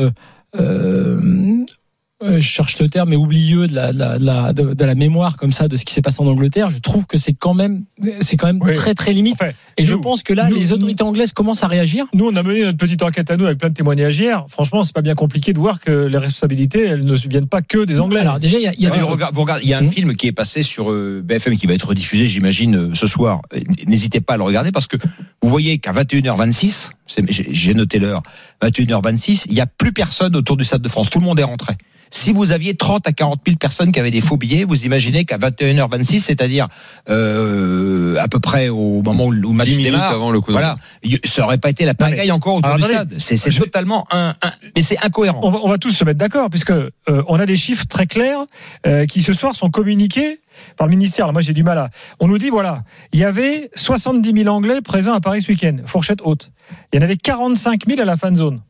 Euh, 2.23 2.39
je 2.39 2.45
cherche 2.45 2.79
le 2.79 2.89
terme, 2.89 3.11
mais 3.11 3.17
oublieux 3.17 3.67
de 3.67 3.75
la, 3.75 3.93
de 3.93 3.99
la, 3.99 4.19
de 4.19 4.25
la, 4.25 4.53
de- 4.53 4.75
de 4.75 4.85
la 4.85 4.95
mémoire 4.95 5.37
comme 5.37 5.53
ça 5.53 5.69
de 5.69 5.77
ce 5.77 5.85
qui 5.85 5.93
s'est 5.93 6.03
passé 6.03 6.21
en 6.23 6.27
Angleterre. 6.27 6.71
Je 6.71 6.79
trouve 6.79 7.07
que 7.07 7.19
c'est 7.19 7.33
quand 7.35 7.55
même, 7.55 7.85
c'est 8.21 8.37
quand 8.37 8.47
même 8.47 8.61
Oui. 8.63 8.75
très 8.75 8.95
très 8.95 9.13
limite. 9.13 9.35
Enfin, 9.41 9.53
Et 9.77 9.85
je 9.85 9.95
pense 9.95 10.23
que 10.23 10.33
là, 10.33 10.49
nous- 10.49 10.57
les 10.57 10.73
autorités 10.73 11.03
anglaises 11.03 11.33
commencent 11.33 11.65
à 11.65 11.69
réagir. 11.69 12.07
Nous, 12.15 12.27
on 12.29 12.35
a 12.37 12.43
mené 12.43 12.63
notre 12.65 12.79
petite 12.79 13.03
enquête 13.03 13.31
à 13.31 13.37
nous 13.37 13.47
avec 13.47 13.59
plein 13.59 13.69
de 13.69 13.75
témoignages 13.75 14.19
hier. 14.19 14.45
Franchement, 14.49 14.85
c'est 14.85 14.95
pas 14.95 15.03
bien 15.03 15.15
compliqué 15.15 15.53
de 15.53 15.59
voir 15.59 15.81
que 15.81 15.91
les 16.07 16.19
responsabilités, 16.19 16.85
elles 16.85 17.05
ne 17.05 17.15
viennent 17.17 17.49
pas 17.49 17.63
que 17.63 17.85
des 17.85 18.01
Anglais. 18.01 18.21
Alors 18.21 18.39
déjà, 18.39 18.59
il 18.59 18.63
y 18.65 18.69
a, 18.69 18.73
il 18.75 18.81
y 18.83 18.87
a 18.87 18.91
Ah, 18.93 18.97
des 18.97 19.03
vous 19.03 19.41
regardez- 19.43 19.63
il 19.65 19.69
y 19.69 19.75
a 19.75 19.79
un 19.79 19.83
Mmh. 19.83 19.91
film 19.93 20.15
qui 20.17 20.27
est 20.27 20.33
passé 20.33 20.63
sur 20.63 20.91
euh, 20.93 21.23
BFM 21.25 21.57
qui 21.57 21.67
va 21.67 21.75
être 21.75 21.95
diffusé, 21.95 22.27
j'imagine, 22.27 22.77
euh, 22.77 22.91
ce 22.95 23.07
soir. 23.07 23.41
N'hésitez 23.87 24.21
pas 24.21 24.35
à 24.35 24.37
le 24.37 24.43
regarder 24.45 24.71
parce 24.73 24.87
que 24.87 24.97
vous 25.43 25.49
voyez 25.49 25.79
qu'à 25.79 25.93
21h26, 25.93 26.91
c'est- 27.07 27.25
j'ai 27.31 27.47
j'ai 27.51 27.75
noté 27.75 27.99
l'heure, 27.99 28.23
21h26, 28.63 29.45
il 29.49 29.55
n'y 29.55 29.61
a 29.61 29.67
plus 29.67 29.93
personne 29.93 30.37
autour 30.37 30.57
du 30.57 30.65
Stade 30.65 30.83
de 30.83 30.89
France. 30.89 31.11
Tout 31.11 31.19
le 31.19 31.25
monde 31.25 31.39
est 31.41 31.45
rentré. 31.45 31.75
Si 32.15 32.33
vous 32.35 32.53
aviez 32.53 32.75
30 32.75 33.09
à 33.09 33.13
40 33.13 33.41
000 33.47 33.57
personnes 33.57 33.91
qui 33.91 33.99
avaient 33.99 34.11
des 34.11 34.21
faux 34.21 34.37
billets, 34.37 34.65
vous 34.65 34.85
imaginez 34.85 35.25
qu'à 35.25 35.39
21h26, 35.39 36.21
c'est-à-dire 36.21 36.69
euh, 37.09 38.17
à 38.21 38.29
peu 38.29 38.39
près 38.39 38.69
au 38.69 39.01
moment 39.03 39.27
où 39.27 39.31
le 39.31 39.49
match 39.49 39.69
10 39.69 39.77
minutes 39.79 39.93
démarre, 39.93 40.13
avant 40.13 40.31
le 40.31 40.41
coup 40.43 40.53
voilà, 40.53 40.77
y- 41.03 41.19
ça 41.25 41.45
aurait 41.45 41.57
pas 41.59 41.71
été 41.71 41.85
la 41.87 41.95
pagaille 41.95 42.31
encore 42.31 42.57
autour 42.57 42.67
alors, 42.67 42.77
du 42.87 42.93
stade. 42.93 43.15
C'est 43.19 43.37
Je- 43.51 43.63
totalement 43.63 44.07
un, 44.11 44.35
un- 44.43 44.53
mais 44.77 44.83
c'est 44.83 44.99
incohérent. 45.03 45.41
on 45.43 45.51
va, 45.51 45.59
on 45.63 45.69
va 45.71 45.79
tous 45.79 45.91
se 45.91 46.05
mettre 46.05 46.19
d'accord 46.19 46.51
puisque 46.51 46.71
euh, 46.71 46.91
on 47.09 47.41
a 47.41 47.47
des 47.47 47.57
chiffres 47.57 47.87
très 47.87 48.07
clairs 48.07 48.45
euh, 48.87 49.07
qui 49.07 49.23
ce 49.23 49.33
soir 49.33 49.57
sont 49.57 49.71
communiqués 49.71 50.41
par 50.77 50.87
le 50.87 50.91
ministère. 50.91 51.33
Moi, 51.33 51.41
j'ai 51.41 51.55
du 51.55 51.63
mal 51.63 51.79
à. 51.79 51.89
On 52.21 52.29
nous 52.29 52.37
dit 52.39 52.51
voilà, 52.51 52.85
il 53.15 53.21
y 53.21 53.25
avait 53.25 53.71
70 53.75 54.33
000 54.45 54.55
Anglais 54.55 54.81
présents 54.83 55.15
à 55.15 55.21
Paris 55.21 55.41
ce 55.43 55.49
week-end, 55.49 55.77
fourchette 55.87 56.21
haute. 56.23 56.51
Il 56.93 56.97
y 56.97 56.99
en 57.01 57.03
avait 57.03 57.17
45 57.17 57.87
000 57.89 58.01
à 58.01 58.05
la 58.05 58.17
fan 58.17 58.37
zone. 58.37 58.61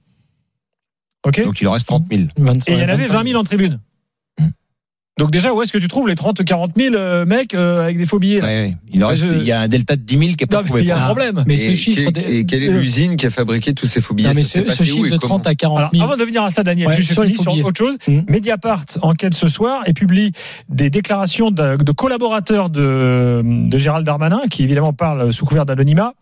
Ok. 1.25 1.43
Donc 1.45 1.61
il 1.61 1.69
en 1.69 1.73
reste 1.73 1.87
30 1.87 2.07
000. 2.11 2.23
25, 2.37 2.71
Et 2.71 2.75
il 2.75 2.81
y 2.81 2.85
en 2.85 2.89
avait 2.89 3.05
25. 3.05 3.13
20 3.19 3.25
000 3.29 3.41
en 3.41 3.45
tribune. 3.45 3.81
Donc 5.19 5.31
déjà, 5.31 5.53
où 5.53 5.61
est-ce 5.61 5.73
que 5.75 5.79
tu 5.79 5.89
trouves 5.89 6.09
les 6.09 6.15
30 6.15 6.43
40 6.43 6.73
000 6.75 6.95
euh, 6.95 7.27
mecs 7.27 7.53
euh, 7.53 7.83
avec 7.83 7.99
des 7.99 8.07
faux 8.07 8.19
billets 8.19 8.41
là 8.41 8.47
Ouais, 8.47 8.61
ouais. 8.63 8.77
Il 8.95 9.05
en 9.05 9.09
reste, 9.09 9.25
Je- 9.25 9.29
il 9.35 9.43
y 9.45 9.53
a 9.53 9.61
un 9.61 9.69
delta 9.69 9.95
de 9.95 10.01
10 10.01 10.19
000 10.19 10.31
qui 10.37 10.45
est 10.45 10.47
pas 10.47 10.59
Non, 10.61 10.65
trouvé. 10.65 10.81
il 10.81 10.87
y 10.87 10.91
a 10.91 11.03
un 11.03 11.05
problème. 11.05 11.45
Mais 11.47 11.55
et, 11.55 11.59
ce 11.59 11.73
chiffre, 11.75 12.11
quel- 12.11 12.13
des- 12.25 12.39
et 12.39 12.47
quelle 12.47 12.63
est 12.63 12.69
euh, 12.69 12.79
l'usine 12.79 13.17
qui 13.17 13.27
a 13.27 13.31
fabriqué 13.31 13.75
tous 13.75 13.87
ces 13.87 14.01
faux 14.01 14.15
billets 14.15 14.31
non, 14.31 14.35
mais 14.35 14.43
Ça 14.43 14.61
ce, 14.71 14.85
chiffre 14.85 15.05
de 15.09 15.19
comment 15.19 15.35
30 15.41 15.47
à 15.49 15.55
40 15.55 15.79
Alors, 15.79 15.91
000. 15.93 16.03
avant 16.05 16.17
de 16.17 16.25
venir 16.25 16.43
à 16.43 16.49
ça, 16.49 16.63
Daniel, 16.63 16.89
Ouais, 16.89 16.97
juste 16.97 17.11
je 17.11 17.15
sur 17.15 17.25
finis 17.25 17.37
sur 17.37 17.53
autre 17.67 17.77
chose. 17.77 17.99
Mmh. 18.09 18.21
Mediapart 18.29 18.85
enquête 19.03 19.35
ce 19.35 19.49
soir 19.49 19.83
et 19.87 19.93
publie 19.93 20.33
des 20.71 20.89
déclarations 20.89 21.51
de, 21.51 21.77
de 21.77 21.93
collaborateurs 21.93 22.71
de, 22.71 23.43
de 23.45 23.79
Gérald 23.79 24.07
Darmanin, 24.07 24.41
qui 24.51 24.63
évidemment 24.63 24.95
parlent 24.95 25.31
sous 25.31 25.45
couvert 25.45 25.67
d'anonymat, 25.67 26.15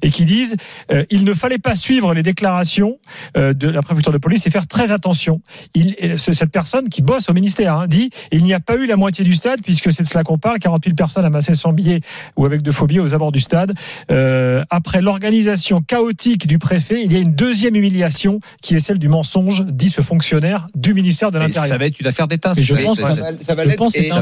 et 0.00 0.10
qui 0.10 0.24
disent 0.24 0.56
euh, 0.90 1.04
il 1.10 1.24
ne 1.24 1.34
fallait 1.34 1.58
pas 1.58 1.74
suivre 1.74 2.14
les 2.14 2.22
déclarations 2.22 2.98
euh, 3.36 3.52
de 3.52 3.68
la 3.68 3.82
préfecture 3.82 4.12
de 4.12 4.18
police 4.18 4.46
et 4.46 4.50
faire 4.50 4.66
très 4.66 4.90
attention. 4.90 5.42
Il, 5.74 5.94
cette 6.16 6.50
personne 6.50 6.88
qui 6.88 7.02
bosse 7.02 7.28
au 7.28 7.34
ministère 7.34 7.74
hein, 7.74 7.86
dit 7.86 8.08
il 8.38 8.44
n'y 8.44 8.54
a 8.54 8.60
pas 8.60 8.76
eu 8.76 8.86
la 8.86 8.96
moitié 8.96 9.24
du 9.24 9.34
stade, 9.34 9.60
puisque 9.62 9.92
c'est 9.92 10.02
de 10.04 10.08
cela 10.08 10.24
qu'on 10.24 10.38
parle. 10.38 10.58
40 10.58 10.84
000 10.84 10.94
personnes 10.94 11.24
amassées 11.24 11.54
sans 11.54 11.72
billets 11.72 12.00
ou 12.36 12.46
avec 12.46 12.62
de 12.62 12.70
faux 12.72 12.86
billets 12.86 13.00
aux 13.00 13.14
abords 13.14 13.32
du 13.32 13.40
stade. 13.40 13.74
Euh, 14.10 14.64
après 14.70 15.00
l'organisation 15.02 15.80
chaotique 15.82 16.46
du 16.46 16.58
préfet, 16.58 17.02
il 17.04 17.12
y 17.12 17.16
a 17.16 17.18
une 17.18 17.34
deuxième 17.34 17.76
humiliation 17.76 18.40
qui 18.62 18.74
est 18.74 18.80
celle 18.80 18.98
du 18.98 19.08
mensonge, 19.08 19.64
dit 19.64 19.90
ce 19.90 20.00
fonctionnaire 20.00 20.66
du 20.74 20.94
ministère 20.94 21.30
de 21.30 21.38
l'Intérieur. 21.38 21.68
ça 21.68 21.78
va 21.78 21.86
être 21.86 22.00
une 22.00 22.06
affaire 22.06 22.28
d'État. 22.28 22.52
Je 22.58 22.74
ça. 22.74 22.82
pense 22.82 22.96
ça, 22.98 23.14
va, 23.14 23.14
ça 23.40 23.56
je 23.62 23.74
pense 23.76 23.96
Et 23.96 24.02
d'État. 24.02 24.18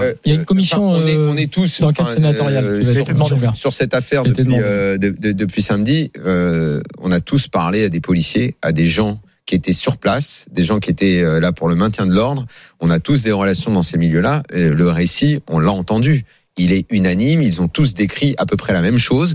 euh, 0.00 0.14
Il 0.24 0.32
y 0.32 0.36
a 0.36 0.38
une 0.38 0.44
commission, 0.44 0.90
enfin, 0.90 1.02
on, 1.02 1.06
est, 1.06 1.16
euh, 1.16 1.30
on 1.32 1.36
est 1.36 1.50
tous 1.52 1.80
d'enquête 1.80 2.06
enfin, 2.06 2.14
sénatoriale 2.14 2.64
euh, 2.64 2.78
qui 2.80 2.84
va 2.86 2.92
être 2.92 3.04
sur- 3.06 3.14
demandée. 3.14 3.38
sur, 3.40 3.56
sur 3.56 3.74
cette 3.74 3.94
affaire 3.94 4.22
depuis, 4.22 4.44
demandée. 4.44 4.62
euh, 4.64 4.98
de- 4.98 5.10
de- 5.18 5.32
depuis 5.32 5.62
samedi. 5.62 6.10
euh, 6.24 6.80
on 7.00 7.10
a 7.12 7.20
tous 7.20 7.48
parlé 7.48 7.84
à 7.84 7.88
des 7.88 8.00
policiers, 8.00 8.56
à 8.62 8.72
des 8.72 8.84
gens 8.86 9.18
qui 9.48 9.54
étaient 9.54 9.72
sur 9.72 9.96
place, 9.96 10.44
des 10.52 10.62
gens 10.62 10.78
qui 10.78 10.90
étaient 10.90 11.22
euh, 11.22 11.40
là 11.40 11.52
pour 11.52 11.68
le 11.70 11.74
maintien 11.74 12.04
de 12.06 12.14
l'ordre. 12.14 12.46
On 12.80 12.90
a 12.90 13.00
tous 13.00 13.22
des 13.22 13.32
relations 13.32 13.72
dans 13.72 13.82
ces 13.82 13.96
milieux-là. 13.96 14.42
Le 14.52 14.90
récit, 14.90 15.40
on 15.48 15.58
l'a 15.58 15.72
entendu. 15.72 16.24
Il 16.58 16.70
est 16.70 16.84
unanime. 16.90 17.42
Ils 17.42 17.62
ont 17.62 17.66
tous 17.68 17.94
décrit 17.94 18.34
à 18.36 18.44
peu 18.44 18.56
près 18.58 18.74
la 18.74 18.82
même 18.82 18.98
chose. 18.98 19.34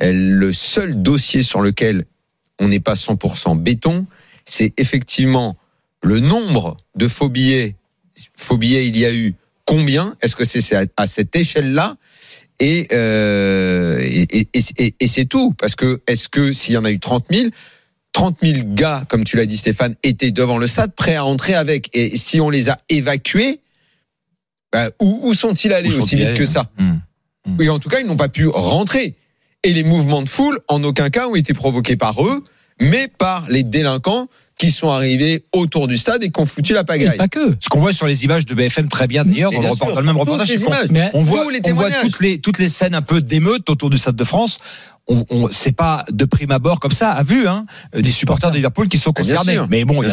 Euh, 0.00 0.12
Le 0.12 0.52
seul 0.52 1.02
dossier 1.02 1.42
sur 1.42 1.60
lequel 1.60 2.04
on 2.60 2.68
n'est 2.68 2.78
pas 2.78 2.94
100% 2.94 3.58
béton, 3.60 4.06
c'est 4.44 4.72
effectivement 4.78 5.56
le 6.04 6.20
nombre 6.20 6.76
de 6.94 7.08
faux 7.08 7.28
billets. 7.28 7.74
Faux 8.36 8.58
billets, 8.58 8.86
il 8.86 8.96
y 8.96 9.04
a 9.06 9.12
eu 9.12 9.34
combien? 9.64 10.16
Est-ce 10.22 10.36
que 10.36 10.44
c'est 10.44 10.62
à, 10.96 11.06
cette 11.08 11.34
échelle-là? 11.34 11.96
Et, 12.60 12.86
euh, 12.92 13.98
et- 14.00 14.48
et 15.00 15.06
c'est 15.08 15.24
tout. 15.24 15.52
Parce 15.58 15.74
que 15.74 16.00
est-ce 16.06 16.28
que 16.28 16.52
s'il 16.52 16.74
y 16.74 16.76
en 16.76 16.84
a 16.84 16.90
eu 16.92 17.00
30 17.00 17.26
000, 17.32 17.48
30 18.18 18.38
000 18.42 18.58
gars, 18.74 19.04
comme 19.08 19.22
tu 19.22 19.36
l'as 19.36 19.46
dit 19.46 19.56
Stéphane, 19.56 19.94
étaient 20.02 20.32
devant 20.32 20.58
le 20.58 20.66
stade, 20.66 20.92
prêts 20.92 21.14
à 21.14 21.24
entrer 21.24 21.54
avec. 21.54 21.88
Et 21.94 22.16
si 22.16 22.40
on 22.40 22.50
les 22.50 22.68
a 22.68 22.76
évacués, 22.88 23.60
bah, 24.72 24.90
où, 25.00 25.20
où 25.22 25.34
sont-ils 25.34 25.72
allés 25.72 25.94
Où 25.94 25.98
aussi 25.98 26.16
vite 26.16 26.26
allés, 26.26 26.36
que 26.36 26.44
ça. 26.44 26.68
Oui, 27.60 27.68
en 27.68 27.78
tout 27.78 27.88
cas, 27.88 28.00
ils 28.00 28.06
n'ont 28.06 28.16
pas 28.16 28.28
pu 28.28 28.48
rentrer. 28.48 29.14
Et 29.62 29.72
les 29.72 29.84
mouvements 29.84 30.22
de 30.22 30.28
foule, 30.28 30.58
en 30.66 30.82
aucun 30.82 31.10
cas, 31.10 31.28
ont 31.28 31.36
été 31.36 31.54
provoqués 31.54 31.94
par 31.94 32.26
eux, 32.26 32.42
mais 32.80 33.06
par 33.06 33.48
les 33.48 33.62
délinquants 33.62 34.26
qui 34.58 34.72
sont 34.72 34.90
arrivés 34.90 35.44
autour 35.52 35.86
du 35.86 35.96
stade 35.96 36.24
et 36.24 36.30
qui 36.30 36.40
ont 36.40 36.46
foutu 36.46 36.72
la 36.72 36.80
Et 36.80 36.84
pagaille. 36.84 37.16
pas 37.16 37.28
que. 37.28 37.56
Ce 37.60 37.68
qu'on 37.68 37.78
voit 37.78 37.92
sur 37.92 38.08
les 38.08 38.24
images 38.24 38.44
de 38.44 38.54
BFM 38.54 38.88
très 38.88 39.06
bien 39.06 39.24
d'ailleurs, 39.24 39.52
dans 39.52 39.60
dans 39.60 40.00
le 40.00 40.02
même 40.02 40.16
reportage, 40.16 40.48
les. 40.48 40.58
Mais 40.90 41.10
on 41.14 41.22
voit, 41.22 41.50
les 41.52 41.60
on 41.66 41.74
voit 41.74 41.92
toutes 41.92 42.18
les 42.18 42.40
toutes 42.40 42.58
les 42.58 42.68
scènes 42.68 42.96
un 42.96 43.02
peu 43.02 43.20
d'émeutes 43.20 43.70
autour 43.70 43.90
du 43.90 43.98
Stade 43.98 44.16
de 44.16 44.24
France. 44.24 44.58
On, 45.08 45.24
on 45.30 45.48
c'est 45.50 45.72
pas 45.72 46.04
de 46.10 46.24
prime 46.26 46.50
abord 46.50 46.80
comme 46.80 46.90
ça 46.92 47.12
à 47.12 47.22
vue 47.22 47.48
hein, 47.48 47.64
des 47.94 48.10
supporters 48.10 48.50
de 48.50 48.56
Liverpool 48.56 48.88
qui 48.88 48.98
sont 48.98 49.12
Ah, 49.16 49.20
concernés. 49.20 49.58
Mais 49.70 49.84
bon, 49.84 50.02
il 50.02 50.08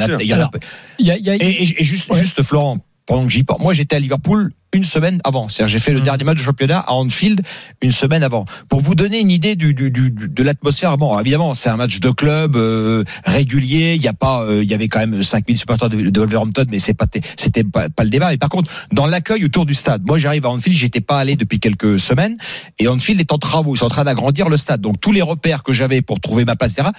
y 1.06 1.12
a, 1.12 1.36
et, 1.36 1.84
juste 1.84 2.10
Ouais. 2.10 2.20
juste 2.20 2.42
Florent, 2.44 2.80
pendant 3.06 3.26
que 3.26 3.32
j'y 3.32 3.44
pense, 3.44 3.60
moi 3.60 3.74
j'étais 3.74 3.96
à 3.96 4.00
Liverpool 4.00 4.52
une 4.74 4.84
semaine 4.84 5.22
avant. 5.24 5.48
C'est-à-dire 5.48 5.72
j'ai 5.72 5.80
fait 5.80 5.92
le 5.94 6.00
Mhm. 6.00 6.04
dernier 6.06 6.24
match 6.26 6.38
de 6.38 6.44
championnat 6.44 6.80
à 6.80 6.92
Anfield 6.94 7.42
une 7.82 7.92
semaine 7.94 8.24
avant. 8.24 8.46
Pour 8.68 8.82
vous 8.82 8.94
donner 8.94 9.20
une 9.20 9.32
idée 9.32 9.56
du, 9.56 9.74
du, 9.74 9.90
du- 9.90 10.12
de 10.12 10.44
l'atmosphère, 10.44 10.98
bon 10.98 11.18
évidemment 11.18 11.56
c'est 11.56 11.70
un 11.70 11.78
match 11.78 12.00
de 12.02 12.10
club 12.10 12.56
euh, 12.58 13.04
régulier. 13.24 13.94
Il 13.96 14.02
y 14.02 14.08
a 14.10 14.14
pas, 14.14 14.42
euh, 14.44 14.64
il 14.64 14.70
y 14.70 14.74
avait 14.74 14.88
quand 14.90 15.00
même 15.00 15.24
5000 15.24 15.58
supporters 15.58 15.90
de, 15.90 16.10
de 16.10 16.20
Wolverhampton, 16.20 16.66
mais 16.70 16.80
c'est 16.80 16.94
pas 16.94 17.06
c'était 17.38 17.64
pas, 17.64 17.90
pas 17.90 18.04
le 18.04 18.10
débat. 18.10 18.34
Et 18.34 18.38
par 18.38 18.50
contre 18.50 18.70
dans 18.92 19.06
l'accueil 19.06 19.46
autour 19.46 19.66
du 19.66 19.76
stade, 19.76 20.02
moi 20.06 20.18
j'arrive 20.20 20.46
à 20.46 20.50
Anfield, 20.50 20.76
j'étais 20.78 21.00
pas 21.02 21.20
allé 21.20 21.36
depuis 21.38 21.60
quelques 21.60 22.00
semaines 22.00 22.36
et 22.80 22.88
Anfield 22.90 23.22
est 23.22 23.32
en 23.32 23.38
travaux, 23.38 23.76
ils 23.76 23.78
sont 23.78 23.86
en 23.86 23.90
train 23.90 24.04
d'agrandir 24.04 24.50
le 24.50 24.58
stade. 24.58 24.82
Donc 24.82 25.00
tous 25.00 25.14
les 25.14 25.22
repères 25.22 25.64
que 25.64 25.72
j'avais 25.74 26.02
pour 26.02 26.20
trouver 26.20 26.44
ma 26.44 26.56
place 26.58 26.74
etc., 26.78 26.90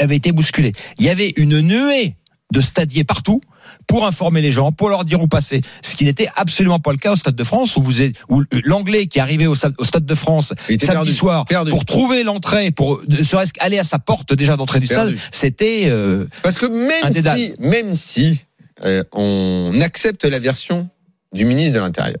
avaient 0.00 0.16
été 0.16 0.32
bousculés. 0.32 0.72
Il 0.98 1.04
y 1.04 1.10
avait 1.10 1.32
une 1.36 1.60
nuée 1.60 2.16
de 2.52 2.60
stadiers 2.60 3.04
partout 3.04 3.40
pour 3.88 4.06
informer 4.06 4.42
les 4.42 4.52
gens, 4.52 4.70
pour 4.70 4.90
leur 4.90 5.04
dire 5.04 5.20
où 5.20 5.26
passer. 5.26 5.62
Ce 5.82 5.96
qui 5.96 6.04
n'était 6.04 6.28
absolument 6.36 6.78
pas 6.78 6.92
le 6.92 6.98
cas 6.98 7.12
au 7.12 7.16
Stade 7.16 7.34
de 7.34 7.42
France, 7.42 7.74
où 7.76 7.82
vous 7.82 8.02
êtes, 8.02 8.14
où 8.28 8.44
l'anglais 8.64 9.06
qui 9.06 9.18
arrivait 9.18 9.46
au 9.46 9.56
Stade, 9.56 9.74
au 9.78 9.84
Stade 9.84 10.04
de 10.06 10.14
France 10.14 10.54
samedi 10.68 10.86
perdu. 10.86 11.10
soir 11.10 11.46
Perdu. 11.46 11.70
pour 11.70 11.84
trouver 11.84 12.22
l'entrée, 12.22 12.70
pour 12.70 13.00
ne 13.08 13.22
serait-ce 13.22 13.54
qu'aller 13.54 13.78
à 13.78 13.84
sa 13.84 13.98
porte 13.98 14.34
déjà 14.34 14.56
d'entrée 14.56 14.78
du 14.78 14.86
stade, 14.86 15.16
c'était 15.32 15.86
euh, 15.86 16.26
Parce 16.42 16.58
que 16.58 16.66
même 16.66 17.10
si, 17.10 17.54
même 17.58 17.94
si 17.94 18.44
euh, 18.84 19.02
on 19.12 19.80
accepte 19.80 20.24
la 20.24 20.38
version 20.38 20.88
du 21.32 21.46
ministre 21.46 21.76
de 21.76 21.80
l'Intérieur, 21.80 22.20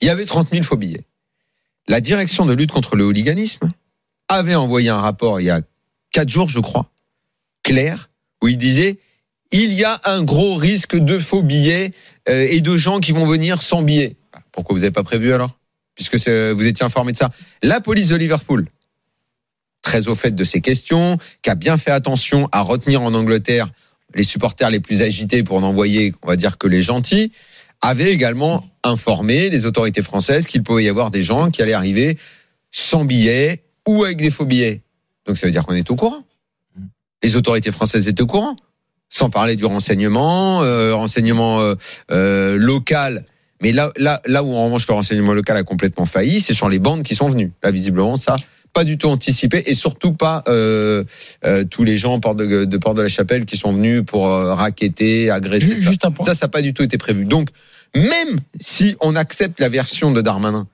il 0.00 0.08
y 0.08 0.10
avait 0.10 0.26
30 0.26 0.48
000 0.50 0.64
faux 0.64 0.76
billets. 0.76 1.04
La 1.86 2.00
direction 2.00 2.46
de 2.46 2.52
lutte 2.52 2.72
contre 2.72 2.96
le 2.96 3.04
hooliganisme 3.04 3.68
avait 4.28 4.56
envoyé 4.56 4.88
un 4.88 4.98
rapport 4.98 5.40
il 5.40 5.44
y 5.44 5.50
a 5.50 5.60
quatre 6.10 6.28
jours, 6.28 6.48
je 6.48 6.58
crois, 6.58 6.90
clair, 7.62 8.10
où 8.42 8.48
il 8.48 8.58
disait 8.58 8.98
il 9.52 9.72
y 9.72 9.84
a 9.84 10.00
un 10.04 10.22
gros 10.22 10.56
risque 10.56 10.96
de 10.96 11.18
faux 11.18 11.42
billets 11.42 11.92
euh, 12.28 12.46
et 12.50 12.60
de 12.60 12.76
gens 12.76 13.00
qui 13.00 13.12
vont 13.12 13.26
venir 13.26 13.62
sans 13.62 13.82
billets. 13.82 14.16
Pourquoi 14.52 14.74
vous 14.74 14.80
n'avez 14.80 14.92
pas 14.92 15.02
prévu 15.04 15.32
alors? 15.32 15.58
Puisque 15.94 16.18
c'est- 16.18 16.52
vous 16.52 16.66
étiez 16.66 16.84
informé 16.84 17.12
de 17.12 17.16
ça. 17.16 17.30
La 17.62 17.80
police 17.80 18.08
de 18.08 18.16
Liverpool, 18.16 18.66
très 19.82 20.08
au 20.08 20.14
fait 20.14 20.34
de 20.34 20.44
ces 20.44 20.60
questions, 20.60 21.18
qui 21.42 21.50
a 21.50 21.54
bien 21.54 21.76
fait 21.76 21.90
attention 21.90 22.48
à 22.52 22.60
retenir 22.62 23.02
en 23.02 23.14
Angleterre 23.14 23.68
les 24.14 24.24
supporters 24.24 24.70
les 24.70 24.80
plus 24.80 25.02
agités 25.02 25.42
pour 25.42 25.60
n'envoyer, 25.60 26.14
on 26.22 26.28
va 26.28 26.36
dire, 26.36 26.58
que 26.58 26.66
les 26.66 26.82
gentils, 26.82 27.32
avait 27.82 28.10
également 28.12 28.66
informé 28.82 29.50
les 29.50 29.66
autorités 29.66 30.02
françaises 30.02 30.46
qu'il 30.46 30.62
pouvait 30.62 30.84
y 30.84 30.88
avoir 30.88 31.10
des 31.10 31.22
gens 31.22 31.50
qui 31.50 31.60
allaient 31.62 31.74
arriver 31.74 32.18
sans 32.72 33.04
billets 33.04 33.64
ou 33.86 34.04
avec 34.04 34.16
des 34.16 34.30
faux 34.30 34.46
billets. 34.46 34.82
Donc 35.26 35.36
ça 35.36 35.46
veut 35.46 35.52
dire 35.52 35.64
qu'on 35.66 35.74
est 35.74 35.90
au 35.90 35.96
courant. 35.96 36.20
Les 37.22 37.36
autorités 37.36 37.70
françaises 37.70 38.08
étaient 38.08 38.22
au 38.22 38.26
courant. 38.26 38.56
Sans 39.08 39.30
parler 39.30 39.56
du 39.56 39.64
renseignement, 39.64 40.62
euh, 40.62 40.94
renseignement 40.94 41.60
euh, 41.60 41.74
euh, 42.10 42.56
local. 42.58 43.24
Mais 43.62 43.72
là, 43.72 43.92
là, 43.96 44.20
là 44.26 44.42
où 44.42 44.54
en 44.54 44.64
revanche 44.66 44.86
le 44.88 44.94
renseignement 44.94 45.32
local 45.32 45.56
a 45.56 45.62
complètement 45.62 46.06
failli, 46.06 46.40
c'est 46.40 46.54
sur 46.54 46.68
les 46.68 46.78
bandes 46.78 47.02
qui 47.02 47.14
sont 47.14 47.28
venues. 47.28 47.52
Là, 47.62 47.70
visiblement, 47.70 48.16
ça 48.16 48.36
pas 48.72 48.84
du 48.84 48.98
tout 48.98 49.08
anticipé 49.08 49.62
et 49.64 49.72
surtout 49.72 50.12
pas 50.12 50.44
euh, 50.48 51.02
euh, 51.46 51.64
tous 51.64 51.82
les 51.82 51.96
gens 51.96 52.18
de, 52.18 52.66
de 52.66 52.76
Porte 52.76 52.98
de 52.98 53.02
la 53.02 53.08
Chapelle 53.08 53.46
qui 53.46 53.56
sont 53.56 53.72
venus 53.72 54.02
pour 54.06 54.28
euh, 54.28 54.52
raqueter, 54.52 55.30
agresser. 55.30 55.66
ju- 55.76 55.80
juste 55.80 56.04
un 56.04 56.10
point. 56.10 56.26
Ça, 56.26 56.34
ça 56.34 56.44
n'a 56.44 56.50
pas 56.50 56.60
du 56.60 56.74
tout 56.74 56.82
été 56.82 56.98
prévu. 56.98 57.24
Donc, 57.24 57.48
même 57.94 58.38
si 58.60 58.94
on 59.00 59.16
accepte 59.16 59.60
la 59.60 59.70
version 59.70 60.10
de 60.10 60.20
Darmanin, 60.20 60.66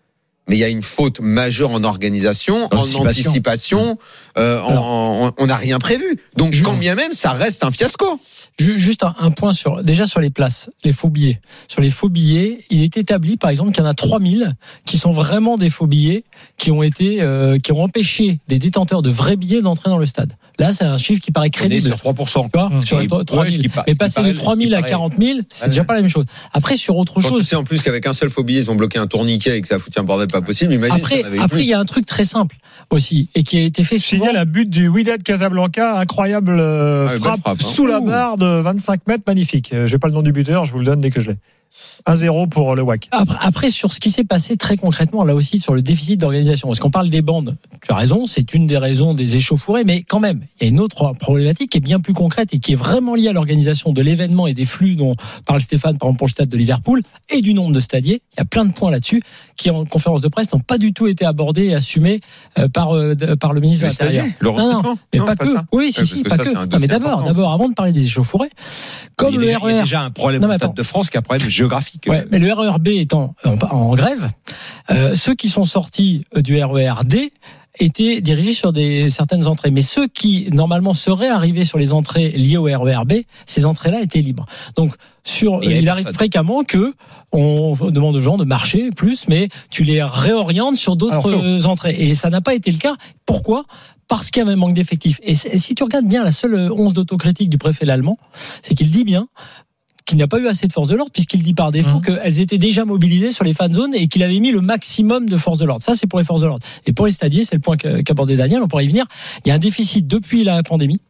mais 0.49 0.57
il 0.57 0.59
y 0.59 0.65
a 0.65 0.69
une 0.69 0.83
faute 0.83 1.21
majeure 1.21 1.71
en 1.71 1.85
organisation, 1.85 2.69
en 2.73 2.79
Anticipation. 2.79 3.99
euh, 4.39 4.61
en- 4.61 4.69
Alors. 4.71 4.85
en- 4.87 5.33
on 5.39 5.47
n'a 5.47 5.57
rien 5.57 5.79
prévu. 5.79 6.19
Donc, 6.37 6.55
quand 6.65 6.73
bien 6.75 6.95
même, 6.95 7.13
ça 7.13 7.33
reste 7.33 7.65
un 7.65 7.71
fiasco. 7.71 8.19
Ju- 8.59 8.79
Juste 8.79 9.05
un, 9.05 9.15
un 9.21 9.31
point 9.31 9.53
sur 9.53 9.83
déjà 9.85 10.07
sur 10.07 10.21
les 10.21 10.31
places, 10.31 10.71
les 10.85 10.93
faux 10.93 11.09
billets. 11.11 11.41
Sur 11.69 11.81
les 11.83 11.91
faux 11.91 12.09
billets, 12.09 12.65
il 12.71 12.83
est 12.83 12.97
établi 12.97 13.37
par 13.37 13.51
exemple 13.51 13.73
qu'il 13.73 13.83
y 13.83 13.87
en 13.87 13.91
a 13.91 13.95
3000 13.95 14.55
qui 14.87 14.99
sont 14.99 15.11
vraiment 15.11 15.57
des 15.57 15.71
faux 15.71 15.87
billets 15.87 16.25
qui 16.59 16.71
ont 16.71 16.83
été 16.83 17.21
euh, 17.23 17.59
qui 17.59 17.73
ont 17.73 17.83
empêché 17.83 18.39
des 18.49 18.59
détenteurs 18.59 19.03
de 19.03 19.11
vrais 19.11 19.37
billets 19.37 19.61
d'entrer 19.63 19.91
dans 19.91 19.99
le 19.99 20.07
stade. 20.07 20.33
Là, 20.59 20.73
c'est 20.73 20.85
un 20.85 20.99
chiffre 20.99 21.21
qui 21.21 21.31
paraît 21.33 21.47
on 21.47 21.49
est 21.49 21.51
crédible. 21.51 21.83
sur 21.87 21.97
3%. 21.97 22.45
Tu 22.45 22.59
vois, 22.59 22.69
Mmh. 22.69 22.83
sur 22.83 22.99
les 22.99 23.05
Et- 23.05 23.09
3000. 23.09 23.39
ouais, 23.39 23.51
ce 23.51 23.59
qui 23.59 23.69
pa- 23.69 23.85
Mais 23.87 23.95
passer 23.95 24.23
de 24.23 24.33
3000 24.33 24.75
à 24.75 24.79
ce 24.79 24.83
qui 24.83 24.83
paraît- 24.83 24.91
40 24.91 25.13
000, 25.19 25.39
c'est 25.51 25.63
Ouais. 25.65 25.69
déjà 25.71 25.85
pas 25.85 25.95
la 25.95 26.01
même 26.01 26.11
chose. 26.11 26.25
Après, 26.53 26.77
sur 26.77 26.97
autre 26.97 27.15
Quand 27.15 27.21
tu 27.23 27.29
chose, 27.29 27.47
sais 27.47 27.57
en 27.57 27.65
plus 27.65 27.83
qu'avec 27.83 28.07
un 28.07 28.13
seul 28.13 28.29
faux 28.31 28.45
billet, 28.45 28.61
ils 28.61 28.71
ont 28.71 28.75
bloqué 28.75 28.99
un 28.99 29.07
tourniquet 29.07 29.57
et 29.59 29.61
que 29.61 29.69
ça 29.69 29.77
a 29.77 29.79
foutu 29.79 29.99
un 29.99 30.05
bordel 30.05 30.29
pas 30.33 30.41
possible, 30.43 30.75
imagine 30.75 30.97
après, 30.97 31.23
après, 31.41 31.61
il 31.61 31.67
y 31.67 31.73
a 31.75 31.79
un 31.79 31.85
truc 31.85 32.07
très 32.07 32.25
simple 32.25 32.57
aussi 32.91 33.29
et 33.35 33.43
qui 33.45 33.59
a 33.59 33.63
été 33.63 33.85
fait 33.85 33.99
Je 33.99 34.03
souvent. 34.03 34.25
signale 34.27 34.37
un 34.43 34.45
but 34.45 34.69
du 34.69 34.89
Wydad 34.89 35.23
Casablanca, 35.23 35.99
incroyable 35.99 36.57
euh, 36.59 37.07
Ah, 37.11 37.17
frappe, 37.17 37.41
frappe, 37.41 37.59
hein. 37.61 37.65
sous 37.65 37.87
la 37.87 38.01
barre 38.01 38.37
de 38.39 38.47
25 38.61 39.07
mètres, 39.07 39.25
magnifique. 39.27 39.73
Euh, 39.73 39.87
J'ai 39.87 39.99
pas 39.99 40.09
le 40.09 40.15
nom 40.15 40.23
du 40.23 40.33
buteur, 40.33 40.65
je 40.65 40.73
vous 40.73 40.79
le 40.79 40.85
donne 40.85 41.01
dès 41.01 41.11
que 41.11 41.21
je 41.21 41.31
l'ai. 41.31 41.37
1-0 42.07 42.49
pour 42.49 42.75
le 42.75 42.83
WAC. 42.83 43.09
Après, 43.13 43.37
après, 43.41 43.71
sur 43.71 43.93
ce 43.93 44.01
qui 44.01 44.11
s'est 44.11 44.25
passé 44.25 44.57
très 44.57 44.77
concrètement, 44.77 45.25
là 45.25 45.35
aussi, 45.35 45.59
sur 45.59 45.75
le 45.75 45.83
déficit 45.83 46.21
d'organisation. 46.21 46.69
Parce 46.69 46.81
qu'on 46.81 46.91
parle 46.91 47.09
des 47.11 47.23
bandes, 47.23 47.57
tu 47.87 47.93
as 47.93 47.97
raison, 47.97 48.27
c'est 48.27 48.53
une 48.55 48.67
des 48.67 48.77
raisons 48.79 49.15
des 49.15 49.37
échauffourées, 49.37 49.85
mais 49.85 50.03
quand 50.03 50.21
même, 50.21 50.41
il 50.61 50.65
y 50.65 50.67
a 50.67 50.71
une 50.71 50.81
autre 50.81 51.13
problématique 51.19 51.71
qui 51.73 51.79
est 51.79 51.83
bien 51.83 52.01
plus 52.01 52.13
concrète 52.13 52.53
et 52.53 52.59
qui 52.59 52.73
est 52.73 52.77
vraiment 52.77 53.15
liée 53.15 53.29
à 53.29 53.33
l'organisation 53.33 53.93
de 53.93 54.03
l'événement 54.03 54.47
et 54.47 54.55
des 54.55 54.65
flux 54.67 54.95
dont 54.95 55.15
parle 55.47 55.61
Stéphane, 55.61 55.99
par 55.99 56.09
exemple, 56.09 56.19
pour 56.19 56.27
le 56.27 56.33
stade 56.33 56.49
de 56.49 56.57
Liverpool, 56.57 57.03
et 57.31 57.41
du 57.41 57.55
nombre 57.55 57.73
de 57.75 57.81
stadiers. 57.81 58.21
Il 58.35 58.39
y 58.39 58.43
a 58.43 58.45
plein 58.45 58.65
de 58.65 58.73
points 58.73 58.91
là-dessus 58.91 59.23
qui, 59.57 59.71
en 59.71 59.85
conférence 59.85 60.21
de 60.21 60.29
presse, 60.29 60.53
n'ont 60.53 60.61
pas 60.61 60.79
du 60.79 60.93
tout 60.93 61.07
été 61.07 61.25
abordés 61.25 61.67
et 61.67 61.75
assumés 61.75 62.21
euh, 62.59 62.69
par, 62.69 62.95
euh, 62.97 63.15
de- 63.15 63.35
par 63.35 63.53
le 63.53 63.61
ministre 63.61 63.85
de 63.87 63.91
l'Intérieur. 63.91 64.27
le 64.41 64.51
Non, 64.51 64.83
non. 64.83 64.99
Mais 65.13 65.19
Non, 65.21 65.25
pas, 65.25 65.37
que. 65.37 65.47
ça. 65.47 65.65
Oui, 65.73 65.93
si, 65.93 66.07
si, 66.07 66.23
pas 66.23 66.37
ça, 66.37 66.45
que. 66.45 66.51
Non, 66.55 66.79
mais 66.81 66.87
d'abord, 66.89 67.23
d'abord, 67.23 67.53
avant 67.53 67.69
de 67.69 67.75
parler 67.75 67.93
des 67.93 68.05
échauffourées, 68.05 68.51
comme 69.17 69.35
il, 69.35 69.35
y 69.35 69.37
a 69.37 69.41
le 69.41 69.47
déjà, 69.47 69.59
il 69.59 69.71
y 69.71 69.75
a 69.75 69.77
RER. 69.79 69.83
déjà 69.83 70.01
un 70.03 70.11
problème 70.11 70.43
Non, 70.43 70.49
au 70.49 70.53
Stade 70.53 70.75
de 70.75 70.83
France 70.83 71.11
qui 71.11 71.17
est 71.17 71.21
un 71.21 71.23
problème 71.23 71.49
géographique. 71.63 72.05
Ouais, 72.09 72.25
mais 72.31 72.39
le 72.39 72.53
RERB 72.53 72.89
étant 72.89 73.35
en, 73.45 73.57
en 73.71 73.95
grève, 73.95 74.29
euh, 74.91 75.15
ceux 75.15 75.35
qui 75.35 75.49
sont 75.49 75.65
sortis 75.65 76.25
euh, 76.37 76.43
du 76.43 76.63
RERD 76.63 77.15
étaient 77.79 78.21
dirigés 78.21 78.53
sur 78.53 78.71
des 78.73 79.09
certaines 79.09 79.47
entrées, 79.47 79.71
mais 79.71 79.81
ceux 79.81 80.07
qui 80.07 80.49
normalement 80.53 80.93
seraient 80.93 81.31
arrivés 81.31 81.65
sur 81.65 81.79
les 81.79 81.95
entrées 81.95 82.29
liées 82.31 82.59
au 82.59 82.65
RERB, 82.65 83.13
ces 83.47 83.65
entrées-là 83.65 84.03
étaient 84.03 84.21
libres. 84.21 84.45
Donc 84.77 84.95
sur, 85.25 85.63
Et 85.63 85.79
il 85.79 85.89
arrive 85.89 86.05
personne. 86.05 86.15
fréquemment 86.19 86.65
que 86.65 86.93
on 87.33 87.75
demande 87.91 88.15
aux 88.17 88.21
gens 88.21 88.37
de 88.37 88.45
marcher 88.45 88.91
plus, 88.91 89.27
mais 89.27 89.49
tu 89.71 89.85
les 89.85 90.03
réorientes 90.03 90.77
sur 90.77 90.97
d'autres 90.97 91.31
euh, 91.33 91.65
entrées, 91.65 91.97
et 91.99 92.15
ça 92.15 92.29
n'a 92.29 92.43
pas 92.43 92.53
été 92.55 92.71
le 92.71 92.77
cas. 92.79 92.95
Pourquoi? 93.25 93.65
Parce 94.07 94.31
qu'il 94.31 94.41
y 94.41 94.45
avait 94.45 94.53
un 94.53 94.57
manque 94.57 94.75
d'effectifs. 94.75 95.19
Et 95.23 95.35
c'est- 95.35 95.57
si 95.59 95.75
tu 95.75 95.83
regardes 95.83 96.05
bien 96.07 96.23
la 96.25 96.33
seule 96.33 96.71
once 96.73 96.93
d'autocritique 96.93 97.49
du 97.49 97.57
préfet 97.57 97.87
l'allemand, 97.87 98.19
c'est 98.63 98.75
qu'il 98.75 98.91
dit 98.91 99.05
bien 99.05 99.29
qu'il 100.13 100.19
n'y 100.19 100.23
a 100.23 100.29
pas 100.29 100.39
eu 100.39 100.47
assez 100.47 100.67
de 100.69 100.73
force 100.73 100.89
de 100.89 100.95
l'ordre, 100.95 101.11
puisqu'il 101.13 101.43
dit 101.43 101.55
par 101.55 101.73
défaut 101.73 101.97
Mhm. 101.97 102.01
qu'elles 102.03 102.41
étaient 102.41 102.59
déjà 102.59 102.85
mobilisées 102.85 103.33
sur 103.33 103.45
les 103.45 103.55
fan 103.55 103.73
zones 103.73 103.95
et 103.95 104.07
qu'il 104.09 104.23
avait 104.23 104.39
mis 104.41 104.53
le 104.53 104.61
maximum 104.61 105.29
de 105.29 105.37
force 105.37 105.59
de 105.59 105.65
l'ordre. 105.65 105.83
Ça, 105.85 105.95
c'est 105.95 106.07
pour 106.07 106.19
les 106.19 106.25
forces 106.25 106.41
de 106.43 106.47
l'ordre. 106.47 106.65
Et 106.87 106.93
pour 106.93 107.07
les 107.07 107.13
stadiers, 107.13 107.45
c'est 107.45 107.55
le 107.55 107.61
point 107.61 107.77
qu'abordait 107.77 108.37
Daniel, 108.37 108.63
on 108.63 108.69
pourrait 108.69 108.85
y 108.85 108.89
venir. 108.89 109.07
Il 109.45 109.49
y 109.49 109.53
a 109.53 109.55
un 109.55 109.59
déficit 109.59 110.07
depuis 110.07 110.45
la 110.45 110.63
pandémie. 110.63 111.01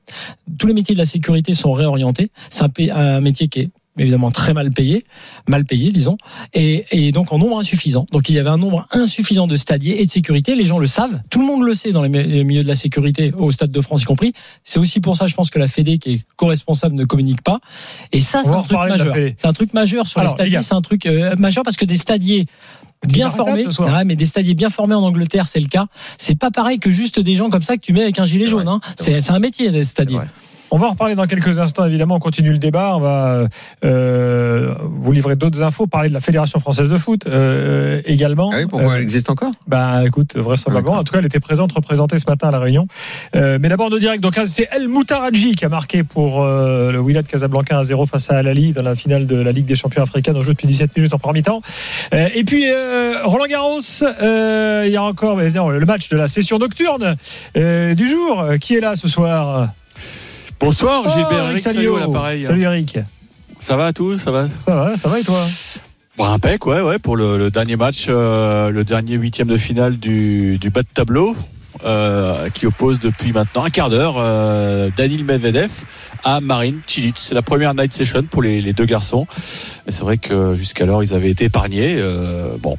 Tous 0.59 0.67
les 0.67 0.73
métiers 0.75 0.95
de 0.95 1.01
la 1.01 1.07
sécurité 1.07 1.55
sont 1.55 1.73
réorientés. 1.73 2.31
C'est 2.51 2.65
un 2.91 3.21
métier 3.21 3.49
qui 3.49 3.61
est 3.61 3.71
évidemment 3.99 4.31
très 4.31 4.55
mal 4.55 4.71
payé, 4.71 5.05
mal 5.47 5.65
payé, 5.65 5.91
disons, 5.91 6.17
et, 6.55 6.87
et 6.93 7.13
donc 7.13 7.33
en 7.33 7.39
nombre 7.39 7.59
insuffisant. 7.59 8.07
Donc 8.11 8.29
il 8.29 8.35
y 8.35 8.39
avait 8.39 8.49
un 8.51 8.57
nombre 8.57 8.87
insuffisant 8.93 9.47
de 9.47 9.57
stadiers 9.57 10.01
et 10.01 10.07
de 10.07 10.11
sécurité. 10.11 10.55
Les 10.55 10.65
gens 10.65 10.79
le 10.79 10.87
savent, 10.87 11.21
tout 11.31 11.41
le 11.41 11.47
monde 11.47 11.63
le 11.63 11.75
sait 11.75 11.93
dans 11.93 12.03
les 12.03 12.09
mi- 12.09 12.23
les 12.27 12.45
milieux 12.45 12.63
de 12.63 12.69
la 12.69 12.75
sécurité, 12.75 13.33
au 13.37 13.53
Stade 13.53 13.71
de 13.71 13.81
France 13.81 14.03
y 14.03 14.05
compris. 14.05 14.33
C'est 14.65 14.79
aussi 14.79 15.01
pour 15.01 15.17
ça, 15.17 15.27
je 15.27 15.35
pense 15.35 15.51
que 15.51 15.59
la 15.59 15.69
Fédé, 15.69 15.99
qui 15.99 16.13
est 16.15 16.21
co-responsable, 16.37 16.95
ne 16.95 17.05
communique 17.05 17.43
pas. 17.43 17.61
Et 18.13 18.21
ça, 18.21 18.43
c'est 18.43 18.49
un 18.51 18.63
truc 18.63 18.79
majeur. 18.99 19.15
C'est 19.39 19.47
un 19.49 19.53
truc 19.53 19.75
majeur 19.75 20.07
sur 20.07 20.21
Alors, 20.21 20.33
les 20.33 20.37
stadiers. 20.37 20.57
C'est 20.63 20.75
un 20.75 20.83
truc 20.83 21.07
euh, 21.07 21.37
majeur 21.37 21.63
parce 21.65 21.77
que 21.77 21.85
des 21.85 21.97
stadiers 21.99 22.47
bien 23.09 23.27
formés. 23.37 23.65
Ouais, 23.99 24.05
mais 24.05 24.17
des 24.17 24.27
stadiers 24.27 24.55
bien 24.55 24.71
formés 24.71 24.95
en 24.95 25.03
Angleterre, 25.03 25.47
c'est 25.49 25.61
le 25.61 25.67
cas. 25.69 25.87
C'est 26.19 26.37
pas 26.39 26.51
pareil 26.51 26.79
que 26.79 26.89
juste 26.89 27.19
des 27.21 27.35
gens 27.35 27.51
comme 27.51 27.63
ça 27.65 27.77
que 27.77 27.83
tu 27.83 27.93
mets 27.93 28.03
avec 28.03 28.19
un 28.19 28.25
gilet 28.25 28.47
jaune. 28.47 28.69
hein. 28.69 28.81
c'est 28.97 29.31
un 29.31 29.39
métier 29.41 29.71
des 29.71 29.85
stadiers. 29.85 30.17
On 30.75 30.79
va 30.79 30.87
en 30.87 30.91
reparler 30.93 31.15
dans 31.15 31.27
quelques 31.27 31.61
instants, 31.61 31.85
évidemment. 31.85 32.15
On 32.15 32.19
continue 32.19 32.51
le 32.51 32.57
débat. 32.57 32.97
On 32.97 33.01
va 33.01 33.47
euh, 33.85 34.75
vous 34.81 35.13
livrer 35.13 35.37
d'autres 35.37 35.63
infos, 35.63 35.87
parler 35.87 36.09
de 36.09 36.15
la 36.15 36.21
Fédération 36.21 36.59
française 36.61 36.89
de 36.89 36.97
foot 36.97 37.27
euh, 37.27 38.01
également. 38.07 38.51
Ah 38.55 38.57
oui, 38.57 38.67
pourquoi 38.67 38.93
Euh, 38.93 38.97
elle 38.97 39.03
existe 39.03 39.29
encore? 39.29 39.53
Bah 39.67 40.01
écoute, 40.07 40.35
vraisemblablement. 40.35 40.93
D'accord. 40.93 41.01
En 41.01 41.05
tout 41.05 41.13
cas, 41.13 41.19
elle 41.19 41.27
était 41.27 41.41
présente, 41.41 41.73
représentée 41.73 42.19
ce 42.19 42.25
matin 42.27 42.49
à 42.49 42.53
la 42.53 42.59
Réunion. 42.59 42.87
Euh, 43.37 43.59
mais 43.61 43.69
d'abord, 43.69 43.91
nos 43.91 43.99
directs. 43.99 44.23
Donc, 44.23 44.41
c'est 44.45 44.67
El 44.73 44.89
Moutaradji 44.89 45.57
qui 45.57 45.67
a 45.67 45.69
marqué 45.69 46.05
pour 46.05 46.43
euh, 46.43 46.91
le 46.91 47.01
Wydad 47.01 47.27
Casablanca 47.27 47.83
1-0 47.83 48.07
face 48.09 48.31
à 48.31 48.39
Al 48.39 48.49
Ahly 48.49 48.73
dans 48.73 48.83
la 48.83 48.95
finale 48.95 49.27
de 49.27 49.37
la 49.37 49.53
Ligue 49.53 49.67
des 49.67 49.75
Champions 49.75 50.05
africaine. 50.05 50.39
On 50.39 50.43
joue 50.43 50.53
depuis 50.53 50.69
17 50.69 50.97
minutes 50.97 51.13
en 51.13 51.19
premier 51.19 51.43
temps. 51.43 51.61
Euh, 52.15 52.31
et 52.35 52.45
puis, 52.45 52.71
euh, 52.71 53.19
Roland 53.25 53.45
Garros, 53.47 53.81
euh, 54.03 54.85
il 54.87 54.93
y 54.93 54.97
a 54.97 55.03
encore 55.03 55.37
mais 55.37 55.51
non, 55.51 55.69
le 55.69 55.85
match 55.85 56.09
de 56.09 56.17
la 56.17 56.29
session 56.29 56.59
nocturne 56.59 57.17
euh, 57.59 57.95
du 57.95 58.09
jour. 58.09 58.43
Qui 58.59 58.77
est 58.77 58.81
là 58.81 58.97
ce 58.97 59.07
soir? 59.07 59.69
Bonsoir, 60.63 61.03
Oh, 61.05 61.09
Gilbert. 61.11 61.49
Eric. 61.51 61.61
Salio 61.61 61.97
à 61.97 62.01
l'appareil. 62.01 62.45
Salut 62.45 62.63
Eric. 62.63 62.99
Ça 63.59 63.77
va 63.77 63.87
à 63.87 63.93
tous 63.93 64.19
Ça 64.19 64.31
va 64.31 64.47
Ça 64.65 64.75
va, 64.77 64.97
ça 64.97 65.09
va 65.09 65.19
et 65.19 65.25
toi 65.25 65.45
Bon, 66.17 66.25
impec, 66.27 66.67
ouais, 66.67 66.81
ouais, 66.83 66.99
pour 66.99 67.17
le, 67.17 67.37
le 67.39 67.51
dernier 67.51 67.75
match, 67.77 68.07
euh, 68.09 68.71
le 68.71 68.85
dernier 68.85 69.15
huitième 69.17 69.49
de 69.49 69.57
finale 69.57 69.97
du, 69.97 70.59
du 70.59 70.71
bas 70.71 70.83
de 70.83 70.89
tableau. 70.93 71.35
euh, 71.85 72.49
qui 72.51 72.67
oppose 72.67 73.01
depuis 73.01 73.33
maintenant 73.33 73.65
un 73.65 73.71
quart 73.71 73.91
d'heure 73.91 74.15
euh, 74.19 74.91
Danil 74.97 75.25
Medvedev 75.25 75.71
à 76.23 76.41
Marine 76.41 76.79
Cilic. 76.87 77.15
C'est 77.19 77.35
la 77.35 77.43
première 77.43 77.75
night 77.75 77.93
session 77.93 78.23
pour 78.23 78.43
les, 78.43 78.61
les 78.61 78.73
deux 78.73 78.85
garçons. 78.85 79.27
Et 79.89 79.91
c'est 79.91 80.03
vrai 80.03 80.19
que 80.19 80.55
jusqu'alors 80.55 81.03
ils 81.03 81.13
avaient 81.13 81.31
été 81.31 81.47
épargnés. 81.47 81.97
Euh, 81.99 82.51
bon, 82.61 82.77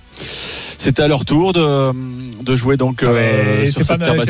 c'était 0.78 1.02
à 1.04 1.08
leur 1.08 1.26
tour 1.26 1.54
de, 1.54 1.92
de 2.44 2.56
jouer 2.56 2.78
donc 2.78 3.04
euh, 3.04 3.08
Ah, 3.10 3.60
Mais 3.62 3.66
sur 3.66 3.74
c'est 3.76 3.84
cette 3.84 4.00
pas- 4.00 4.12
un 4.12 4.16
parce- 4.16 4.26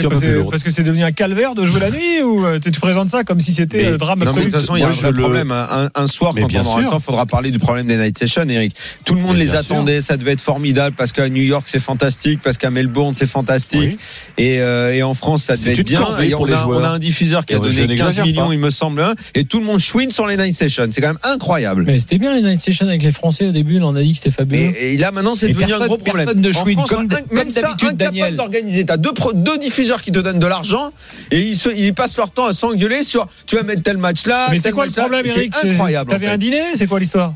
parce 0.52 0.64
que 0.64 0.72
c'est 0.72 0.84
devenu 0.84 1.04
un 1.04 1.12
calvaire 1.12 1.56
de 1.56 1.64
jouer 1.64 1.80
la 1.80 1.92
nuit 1.92 2.22
ou 2.24 2.46
euh, 2.46 2.60
tu, 2.60 2.72
présentes 2.72 3.10
ça 3.10 3.24
comme 3.24 3.40
si 3.40 3.54
c'était 3.54 3.78
Mais- 3.78 3.92
le 3.92 3.98
drame 3.98 4.22
absolu 4.22 4.46
de 4.46 4.52
toute 4.52 4.60
façon, 4.62 4.76
il 4.76 4.80
y 4.80 4.84
a 4.84 4.88
un 4.88 5.12
le- 5.12 5.20
problème. 5.20 5.52
Un, 5.52 5.90
un 5.96 6.08
soir, 6.08 6.34
Mais 6.34 6.42
quand 6.42 6.48
bien 6.48 6.62
on 6.64 6.68
aura 6.68 6.78
le 6.78 6.84
sûr. 6.84 6.92
temps, 6.92 6.98
il 7.00 7.04
faudra 7.04 7.26
parler 7.26 7.52
du 7.52 7.60
problème 7.60 7.88
des 7.88 7.98
night 7.98 8.18
sessions, 8.18 8.48
Eric. 8.48 8.76
Tout 9.06 9.16
le 9.16 9.22
monde 9.22 9.38
Mais 9.38 9.44
les 9.46 9.56
attendait, 9.56 10.02
ça 10.02 10.18
devait 10.18 10.32
être 10.34 10.42
formidable 10.42 10.96
parce 10.98 11.12
qu'à 11.12 11.30
New 11.30 11.42
York 11.44 11.64
c'est 11.68 11.80
fantastique, 11.80 12.40
parce 12.44 12.58
qu'à 12.58 12.70
Melbourne 12.70 13.14
c'est 13.14 13.26
fantastique, 13.28 13.80
Oui. 13.82 13.98
et, 14.38 14.60
euh, 14.62 14.94
et 14.94 15.04
en 15.04 15.14
France 15.14 15.44
ça 15.44 15.56
devait 15.56 15.72
être 15.72 15.84
bien. 15.86 16.00
corvée 16.00 16.28
Et 16.28 16.32
pour 16.32 16.42
on, 16.42 16.46
les 16.46 16.54
a, 16.54 16.62
on 16.68 16.74
joueurs. 16.74 16.86
a 16.86 16.90
un 16.94 17.00
diffuseur 17.00 17.46
qui 17.46 17.54
a 17.54 17.60
donné 17.60 17.70
15 17.76 17.88
n'exagère 17.88 18.26
millions, 18.26 18.48
pas. 18.48 18.54
il 18.54 18.60
me 18.60 18.70
semble, 18.70 19.02
hein, 19.02 19.14
et 19.36 19.44
tout 19.46 19.60
le 19.60 19.66
monde 19.66 19.80
chouine 19.80 20.10
sur 20.10 20.28
les 20.28 20.38
night 20.38 20.56
sessions. 20.56 20.88
C'est 20.92 21.02
quand 21.02 21.08
même 21.08 21.18
incroyable. 21.24 21.84
Mais 21.88 21.98
c'était 21.98 22.18
bien 22.18 22.34
les 22.34 22.42
night 22.42 22.62
sessions 22.62 22.88
avec 22.88 23.02
les 23.04 23.12
Français 23.12 23.48
au 23.48 23.52
début. 23.52 23.80
On 23.82 23.96
a 23.96 24.02
dit 24.02 24.12
que 24.12 24.18
c'était 24.18 24.32
fabuleux. 24.32 24.62
Et, 24.62 24.94
et 24.94 24.98
là 24.98 25.12
maintenant 25.12 25.34
c'est 25.34 25.48
devenu 25.50 25.74
un 25.74 25.86
gros 25.86 25.98
problème. 25.98 26.28
Personne 26.34 26.42
ne 26.42 26.50
En 26.50 26.64
chouine, 26.64 26.76
France, 26.78 26.90
comme- 26.90 27.08
comme 27.08 27.20
même 27.38 27.50
ça, 27.50 27.62
d'habitude, 27.62 27.98
Daniel. 27.98 28.36
d'organiser. 28.36 28.86
T'as 28.86 28.98
deux, 28.98 29.12
deux 29.34 29.58
diffuseurs 29.58 30.02
qui 30.02 30.12
te 30.12 30.20
donnent 30.20 30.40
de 30.40 30.48
l'argent 30.48 30.92
et 31.32 31.42
ils, 31.42 31.56
se- 31.58 31.70
ils 31.70 31.94
passent 31.94 32.18
leur 32.18 32.32
temps 32.32 32.46
à 32.46 32.54
s'engueuler 32.54 33.04
sur 33.04 33.28
tu 33.46 33.56
vas 33.56 33.64
mettre 33.64 33.84
tel 33.84 33.98
match 33.98 34.26
là. 34.26 34.48
Mais 34.52 34.60
c'est 34.60 34.72
quoi 34.72 34.86
le 34.86 34.92
problème, 34.92 35.26
Eric 35.26 35.54
C'est 35.62 35.70
incroyable. 35.72 36.10
en 36.10 36.14
T'avais 36.14 36.28
fait. 36.28 36.32
un 36.34 36.38
dîner 36.38 36.62
C'est 36.76 36.88
quoi 36.88 37.00
l'histoire 37.00 37.34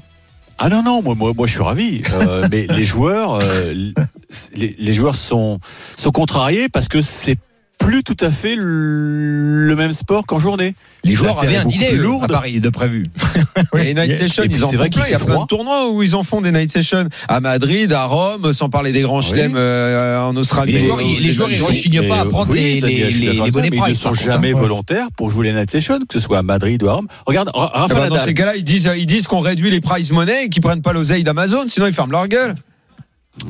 Ah 0.57 0.69
non 0.69 0.81
non 0.83 1.01
moi 1.03 1.13
moi, 1.15 1.33
moi 1.35 1.45
je 1.47 1.51
suis 1.53 1.61
ravi 1.63 2.01
Euh, 2.13 2.47
mais 2.51 2.67
les 2.69 2.83
joueurs 2.85 3.35
euh, 3.41 3.73
les, 4.55 4.75
les 4.77 4.93
joueurs 4.93 5.15
sont 5.15 5.59
sont 5.97 6.11
contrariés 6.11 6.67
parce 6.69 6.87
que 6.87 7.01
c'est 7.01 7.37
plus 7.77 8.03
tout 8.03 8.17
à 8.19 8.31
fait 8.31 8.55
le, 8.55 9.73
même 9.77 9.91
sport 9.91 10.25
qu'en 10.25 10.39
journée. 10.39 10.75
Les 11.03 11.15
joueurs 11.15 11.41
avaient 11.41 11.57
un 11.57 11.69
plus 11.69 11.93
eux, 11.93 11.95
lourde. 11.97 12.23
à 12.25 12.27
Paris 12.27 12.59
de 12.59 12.69
prévu. 12.69 13.05
Et 13.77 13.93
Night 13.93 14.15
Session, 14.15 14.43
et 14.43 14.47
puis 14.47 14.57
ils 14.57 14.63
en 14.65 14.69
c'est 14.69 14.75
font 14.75 14.79
vrai 14.81 14.89
plein. 14.89 15.01
qu'il 15.03 15.09
Il 15.09 15.11
y 15.11 15.15
a 15.15 15.19
fait 15.19 15.25
plein 15.25 15.41
de 15.41 15.45
tournois 15.47 15.91
où 15.91 16.01
ils 16.03 16.15
en 16.15 16.23
font 16.23 16.41
des 16.41 16.51
Night 16.51 16.71
Sessions 16.71 17.07
à 17.27 17.39
Madrid, 17.39 17.93
à 17.93 18.05
Rome, 18.05 18.51
sans 18.51 18.69
parler 18.69 18.91
des 18.91 19.01
grands 19.01 19.19
Oui. 19.19 19.25
chelems 19.25 19.53
euh, 19.55 20.19
en 20.19 20.35
Australie. 20.35 20.73
Les 20.73 20.79
Mais, 20.79 20.85
joueurs, 20.85 20.97
euh, 20.99 21.03
ils- 21.03 21.23
les 21.23 21.31
joueurs, 21.31 21.51
ils 21.51 21.57
sont- 21.59 21.65
rechignent 21.67 22.07
pas 22.07 22.21
à 22.21 22.25
euh, 22.25 22.29
prendre 22.29 22.51
oui, 22.51 22.59
les- 22.59 22.81
les- 22.81 23.09
les- 23.11 23.33
les 23.43 23.51
bonnets 23.51 23.69
mais 23.69 23.77
ils 23.85 23.89
ne 23.89 23.93
sont 23.93 24.09
contre, 24.09 24.21
jamais 24.21 24.51
hein. 24.51 24.57
volontaires 24.57 25.07
pour 25.15 25.29
jouer 25.29 25.47
les 25.47 25.53
night 25.53 25.71
sessions, 25.71 25.99
que 25.99 26.13
ce 26.13 26.19
soit 26.19 26.39
à 26.39 26.43
Madrid 26.43 26.81
ou 26.83 26.89
à 26.89 26.93
Rome. 26.93 27.07
Regarde, 27.25 27.51
Ah 27.53 27.69
Rafa 27.73 27.93
bah, 27.93 27.99
dans 28.09 28.15
Nadal. 28.15 28.25
ces 28.27 28.33
cas-là, 28.33 28.55
ils 28.57 28.63
disent, 28.63 28.89
ils 28.97 29.05
disent 29.05 29.27
qu'on 29.27 29.39
réduit 29.39 29.69
les 29.71 29.81
prize 29.81 30.11
money 30.11 30.45
et 30.45 30.49
qu'ils 30.49 30.61
prennent 30.63 30.81
pas 30.81 30.93
l'oseille 30.93 31.23
d'Amazon, 31.23 31.65
sinon 31.67 31.85
ils 31.87 31.93
ferment 31.93 32.11
leur 32.11 32.27
gueule. 32.27 32.55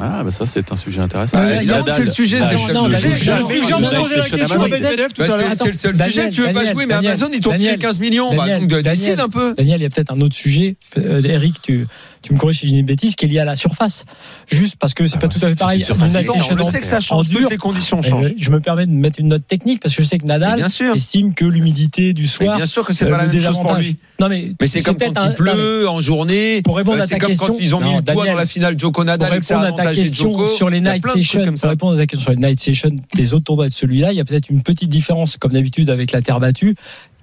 Ah, 0.02 0.22
bah 0.24 0.32
ça, 0.32 0.46
c'est 0.46 0.72
un 0.72 0.76
sujet 0.76 1.00
intéressant. 1.02 1.38
Ah, 1.40 1.48
c'est 1.88 2.04
le 2.04 2.12
sujet, 2.12 2.40
Nadal, 2.40 2.60
c'est 2.60 2.74
Non, 2.74 2.88
la 2.88 3.00
question 3.00 3.34
à. 3.34 4.68
Medvedev 4.68 5.14
tout 5.14 5.22
à 5.22 5.28
l'heure. 5.28 5.40
c'est- 5.56 5.66
le 5.68 5.74
seul 5.74 5.94
Daniel, 5.96 6.12
sujet. 6.14 6.30
Tu 6.30 6.42
veux 6.42 6.48
pas 6.48 6.54
Daniel, 6.54 6.74
jouer, 6.74 6.86
mais 6.86 6.94
Daniel, 6.94 7.12
Amazon, 7.12 7.30
ils 7.34 7.40
t'ont 7.40 7.52
filé 7.54 7.64
Daniel, 7.66 7.80
15 7.80 8.00
millions. 8.00 8.30
Bah, 8.32 8.38
Daniel, 8.40 8.60
donc, 8.62 8.70
Daniel. 8.70 8.84
décide 8.98 9.20
un 9.20 9.30
peu. 9.30 9.54
Daniel, 9.56 9.80
il 9.80 9.84
y 9.84 9.86
a 9.86 9.90
peut-être 9.90 10.12
un 10.12 10.20
autre 10.22 10.36
sujet. 10.36 10.76
Euh, 10.98 11.22
Eric, 11.24 11.62
tu, 11.62 11.88
tu 12.22 12.34
me 12.34 12.38
corriges 12.40 12.60
si 12.60 12.68
je 12.68 12.72
dis 12.74 12.80
une 12.80 12.86
bêtise, 12.86 13.16
qui 13.16 13.26
est 13.26 13.28
lié 13.28 13.40
à 13.40 13.46
la 13.46 13.56
surface. 13.56 14.06
Juste 14.48 14.76
parce 14.78 14.94
que 14.94 15.06
c'est 15.08 15.16
Ah 15.18 15.20
pas 15.20 15.28
bah, 15.28 15.34
tout 15.40 15.46
à 15.46 15.50
fait 15.50 15.56
pareil. 15.56 15.86
On 15.90 16.64
sait 16.70 16.80
que 16.82 16.86
ça 16.88 17.00
change, 17.00 17.28
toutes 17.30 17.50
les 17.50 17.58
conditions 17.58 18.00
Euh, 18.00 18.02
changent. 18.02 18.34
Je 18.38 18.50
me 18.52 18.60
permets 18.60 18.86
de 18.86 18.92
mettre 18.92 19.20
une 19.20 19.28
note 19.30 19.46
technique 19.48 19.82
parce 19.82 19.96
que 19.96 20.04
je 20.04 20.08
sais 20.08 20.18
que 20.18 20.26
Nadal 20.26 20.66
estime 20.96 21.34
que 21.34 21.46
l'humidité 21.46 22.14
du 22.14 22.24
Mais 22.24 22.28
soir. 22.28 22.58
bien 22.58 22.66
sûr 22.66 22.86
que 22.86 22.94
c'est 22.94 23.06
euh, 23.06 23.12
pas 23.12 23.18
la 23.18 23.28
même 23.28 23.42
chose 23.42 23.58
pour 23.60 23.76
lui. 23.76 23.98
Non 24.20 24.30
mais, 24.30 24.54
Mais 24.60 24.68
c'est 24.68 24.82
comme 24.82 24.98
quand 24.98 25.18
un- 25.18 25.26
il 25.26 25.30
non, 25.30 25.36
pleut 25.36 25.88
en 25.90 26.00
journée. 26.02 26.62
Pour 26.64 26.78
répondre 26.78 26.98
Euh, 26.98 27.02
à 27.04 27.06
C'est 27.08 27.16
ta 27.16 27.20
comme 27.20 27.30
question, 27.30 27.48
quand 27.54 27.60
ils 27.60 27.76
ont 27.76 27.80
mis 27.82 27.96
le 27.96 28.02
Daniel, 28.02 28.28
dans 28.28 28.36
la 28.36 28.46
finale 28.46 28.80
Joko 28.80 28.92
pour 28.94 29.06
Nadal 29.06 29.36
et 29.36 29.40
que 29.40 29.46
ça 29.46 29.60
a 29.60 29.64
répondre 29.66 29.82
à 29.82 29.86
ta 29.86 29.94
question 29.94 30.48
sur 30.48 30.70
les 30.70 30.82
night 30.82 31.06
sessions, 31.08 31.54
pour 31.54 31.70
répondre 31.70 31.94
à 31.96 31.98
ta 32.00 32.06
question 32.08 32.32
sur 32.32 32.40
les 32.40 32.48
night 32.48 32.60
sessions 32.60 32.96
des 33.16 33.34
autres 33.34 33.44
tournois 33.44 33.68
de 33.70 33.74
celui-là, 33.74 34.12
il 34.12 34.18
y 34.18 34.22
a 34.22 34.26
peut-être 34.26 34.50
une 34.50 34.64
petite 34.64 34.90
différence, 34.90 35.38
comme 35.38 35.52
d'habitude, 35.54 35.90
avec 35.90 36.12
la 36.12 36.22
terre 36.22 36.40
battue, 36.40 36.76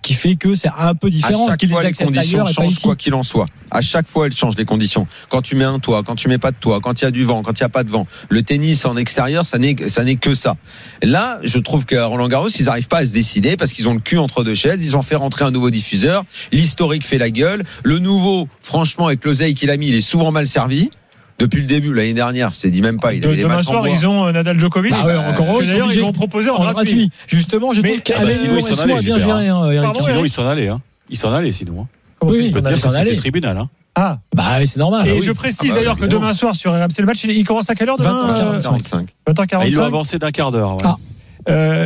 qui 0.05 0.13
fait 0.15 0.37
que 0.37 0.55
c'est 0.55 0.69
un 0.69 0.95
peu 0.95 1.07
À 1.07 1.11
différent, 1.11 1.49
chaque 1.49 1.59
qu'ils 1.59 1.71
fois, 1.71 1.83
les 1.83 1.93
conditions 1.93 2.45
changent 2.45 2.81
quoi 2.81 2.95
qu'il 2.95 3.15
en 3.15 3.23
soit. 3.23 3.47
À 3.71 3.81
chaque 3.81 4.07
fois, 4.07 4.27
elles 4.27 4.35
changent 4.35 4.57
les 4.59 4.67
conditions. 4.67 5.07
Quand 5.31 5.41
tu 5.41 5.57
mets 5.57 5.65
un 5.65 5.79
toit, 5.79 6.03
quand 6.03 6.15
tu 6.15 6.29
mets 6.29 6.39
pas 6.39 6.51
de 6.51 6.57
toit, 6.57 6.81
quand 6.81 7.01
il 7.01 7.05
y 7.05 7.09
a 7.09 7.11
du 7.11 7.25
vent, 7.25 7.43
quand 7.43 7.59
il 7.59 7.63
y 7.63 7.65
a 7.65 7.71
pas 7.71 7.85
de 7.85 7.91
vent. 7.91 8.07
Le 8.29 8.43
tennis 8.43 8.85
en 8.85 8.97
extérieur, 8.97 9.47
ça 9.47 9.59
n'est 9.59 9.89
ça 9.89 10.05
n'est 10.05 10.17
que 10.17 10.35
ça. 10.35 10.57
Là, 11.03 11.39
je 11.43 11.59
trouve 11.59 11.87
qu'à 11.87 12.05
Roland 12.05 12.29
Garros, 12.29 12.49
ils 12.49 12.67
n'arrivent 12.67 12.89
pas 12.89 12.99
à 12.99 13.07
se 13.07 13.15
décider 13.15 13.57
parce 13.57 13.73
qu'ils 13.73 13.89
ont 13.89 13.95
le 13.95 14.01
cul 14.01 14.19
entre 14.19 14.45
deux 14.45 14.55
chaises. 14.55 14.85
Ils 14.85 14.97
ont 14.97 15.03
fait 15.03 15.17
rentrer 15.17 15.47
un 15.47 15.51
nouveau 15.51 15.71
diffuseur. 15.71 16.25
L'historique 16.53 17.07
fait 17.07 17.19
la 17.19 17.31
gueule. 17.31 17.65
Le 17.83 17.99
nouveau, 17.99 18.47
franchement, 18.61 19.07
avec 19.07 19.25
l'oseille 19.25 19.55
qu'il 19.55 19.71
a 19.71 19.77
mis, 19.79 19.89
il 19.89 19.95
est 19.95 20.03
souvent 20.03 20.31
mal 20.33 20.47
servi 20.47 20.91
depuis 21.39 21.61
le 21.61 21.67
début 21.67 21.93
l'année 21.93 22.15
dernière. 22.15 22.53
C'est 22.55 22.71
dit 22.71 22.83
même 22.83 23.01
pas. 23.01 23.13
Il 23.15 23.21
demain 23.21 23.63
soir, 23.63 23.87
ils 23.89 24.07
ont 24.07 24.27
euh, 24.27 24.33
Nadal 24.33 24.59
Djokovic. 24.59 24.95
Ah 24.97 25.07
ouais, 25.07 25.67
d'ailleurs, 25.67 25.93
ils 25.93 26.01
l'ont 26.01 26.13
proposé 26.13 26.51
en, 26.51 26.57
en 26.57 26.73
gratuit. 26.73 27.09
gratuit. 27.09 27.11
Justement, 27.27 27.73
je 27.73 27.83
mais, 27.83 27.99
trouve 28.01 28.31
sinon, 28.33 28.55
euh, 28.55 28.59
ils 28.59 28.63
s'en 28.63 28.83
allaient. 28.83 29.01
Sinon, 29.01 30.25
ils 30.25 30.31
s'en 30.31 30.47
allaient. 30.47 30.69
Hein. 30.69 30.81
Ils 31.11 31.19
s'en 31.19 31.33
allaient, 31.33 31.53
sinon. 31.53 31.87
Oui, 32.23 32.49
je 32.49 32.53
peux 32.53 32.63
dire 32.63 32.81
que 32.81 32.89
c'était 32.89 33.17
tribunal. 33.17 33.59
Hein. 33.59 33.69
Ah, 33.97 34.19
bah 34.35 34.57
oui 34.59 34.67
c'est 34.67 34.81
normal. 34.81 35.07
Et 35.07 35.13
ah 35.13 35.15
bah 35.15 35.21
je 35.23 35.31
précise 35.31 35.71
ah 35.71 35.75
bah 35.75 35.79
d'ailleurs 35.79 35.97
que 35.97 36.07
demain 36.07 36.33
soir 36.33 36.57
sur 36.57 36.73
RMC 36.73 36.99
le 36.99 37.07
match, 37.07 37.23
il 37.23 37.45
commence 37.45 37.71
à 37.71 37.77
quelle 37.77 37.89
heure 37.89 37.97
demain 37.97 38.35
euh, 38.37 38.59
20h45. 38.59 39.07
20h45. 39.29 39.91
Bah, 39.93 40.19
d'un 40.19 40.31
quart 40.33 40.51
d'heure. 40.51 40.77
Ah. 40.83 40.97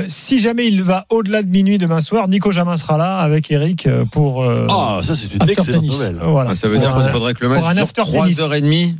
Si 0.06 0.38
jamais 0.38 0.68
il 0.68 0.82
va 0.82 1.04
au-delà 1.10 1.42
de 1.42 1.48
minuit 1.48 1.76
demain 1.76 2.00
soir, 2.00 2.28
Nico 2.28 2.50
Jamin 2.50 2.76
sera 2.76 2.96
là 2.96 3.18
avec 3.18 3.50
Eric 3.50 3.88
pour. 4.10 4.42
Ah, 4.42 5.00
ça 5.02 5.16
c'est 5.16 5.34
une 5.34 5.50
excellente 5.50 5.84
nouvelle. 5.84 6.18
Voilà. 6.22 6.54
ça 6.54 6.68
veut 6.68 6.78
dire 6.78 6.96
qu'il 6.96 7.08
faudrait 7.08 7.34
que 7.34 7.44
le 7.44 7.50
match 7.50 7.74
dure 7.74 7.86
3h30 7.86 8.94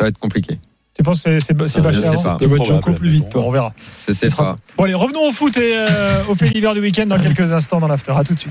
ça 0.00 0.04
va 0.04 0.08
être 0.08 0.18
compliqué. 0.18 0.58
Tu 0.94 1.02
penses 1.02 1.22
que 1.22 1.38
c'est 1.40 1.54
c'est- 1.54 1.68
c'est 1.68 1.68
Ça, 1.68 1.80
vois 1.82 2.58
Peu 2.58 2.64
Djoko 2.64 2.80
probable, 2.80 2.98
plus 2.98 3.08
vite, 3.10 3.28
bon. 3.32 3.44
On 3.46 3.50
verra. 3.50 3.72
Je 4.08 4.12
sais 4.12 4.28
Ce 4.28 4.34
sera- 4.36 4.54
pas. 4.54 4.58
Bon 4.78 4.84
allez, 4.84 4.94
revenons 4.94 5.28
au 5.28 5.30
foot 5.30 5.54
et 5.58 5.72
euh, 5.76 5.86
au 6.28 6.34
fait 6.34 6.48
d'hiver 6.48 6.72
du 6.74 6.80
week-end 6.80 7.06
dans 7.06 7.18
quelques 7.22 7.52
instants 7.52 7.80
dans 7.80 7.86
l'after. 7.88 8.12
À 8.16 8.24
tout 8.24 8.32
de 8.34 8.38
suite. 8.38 8.48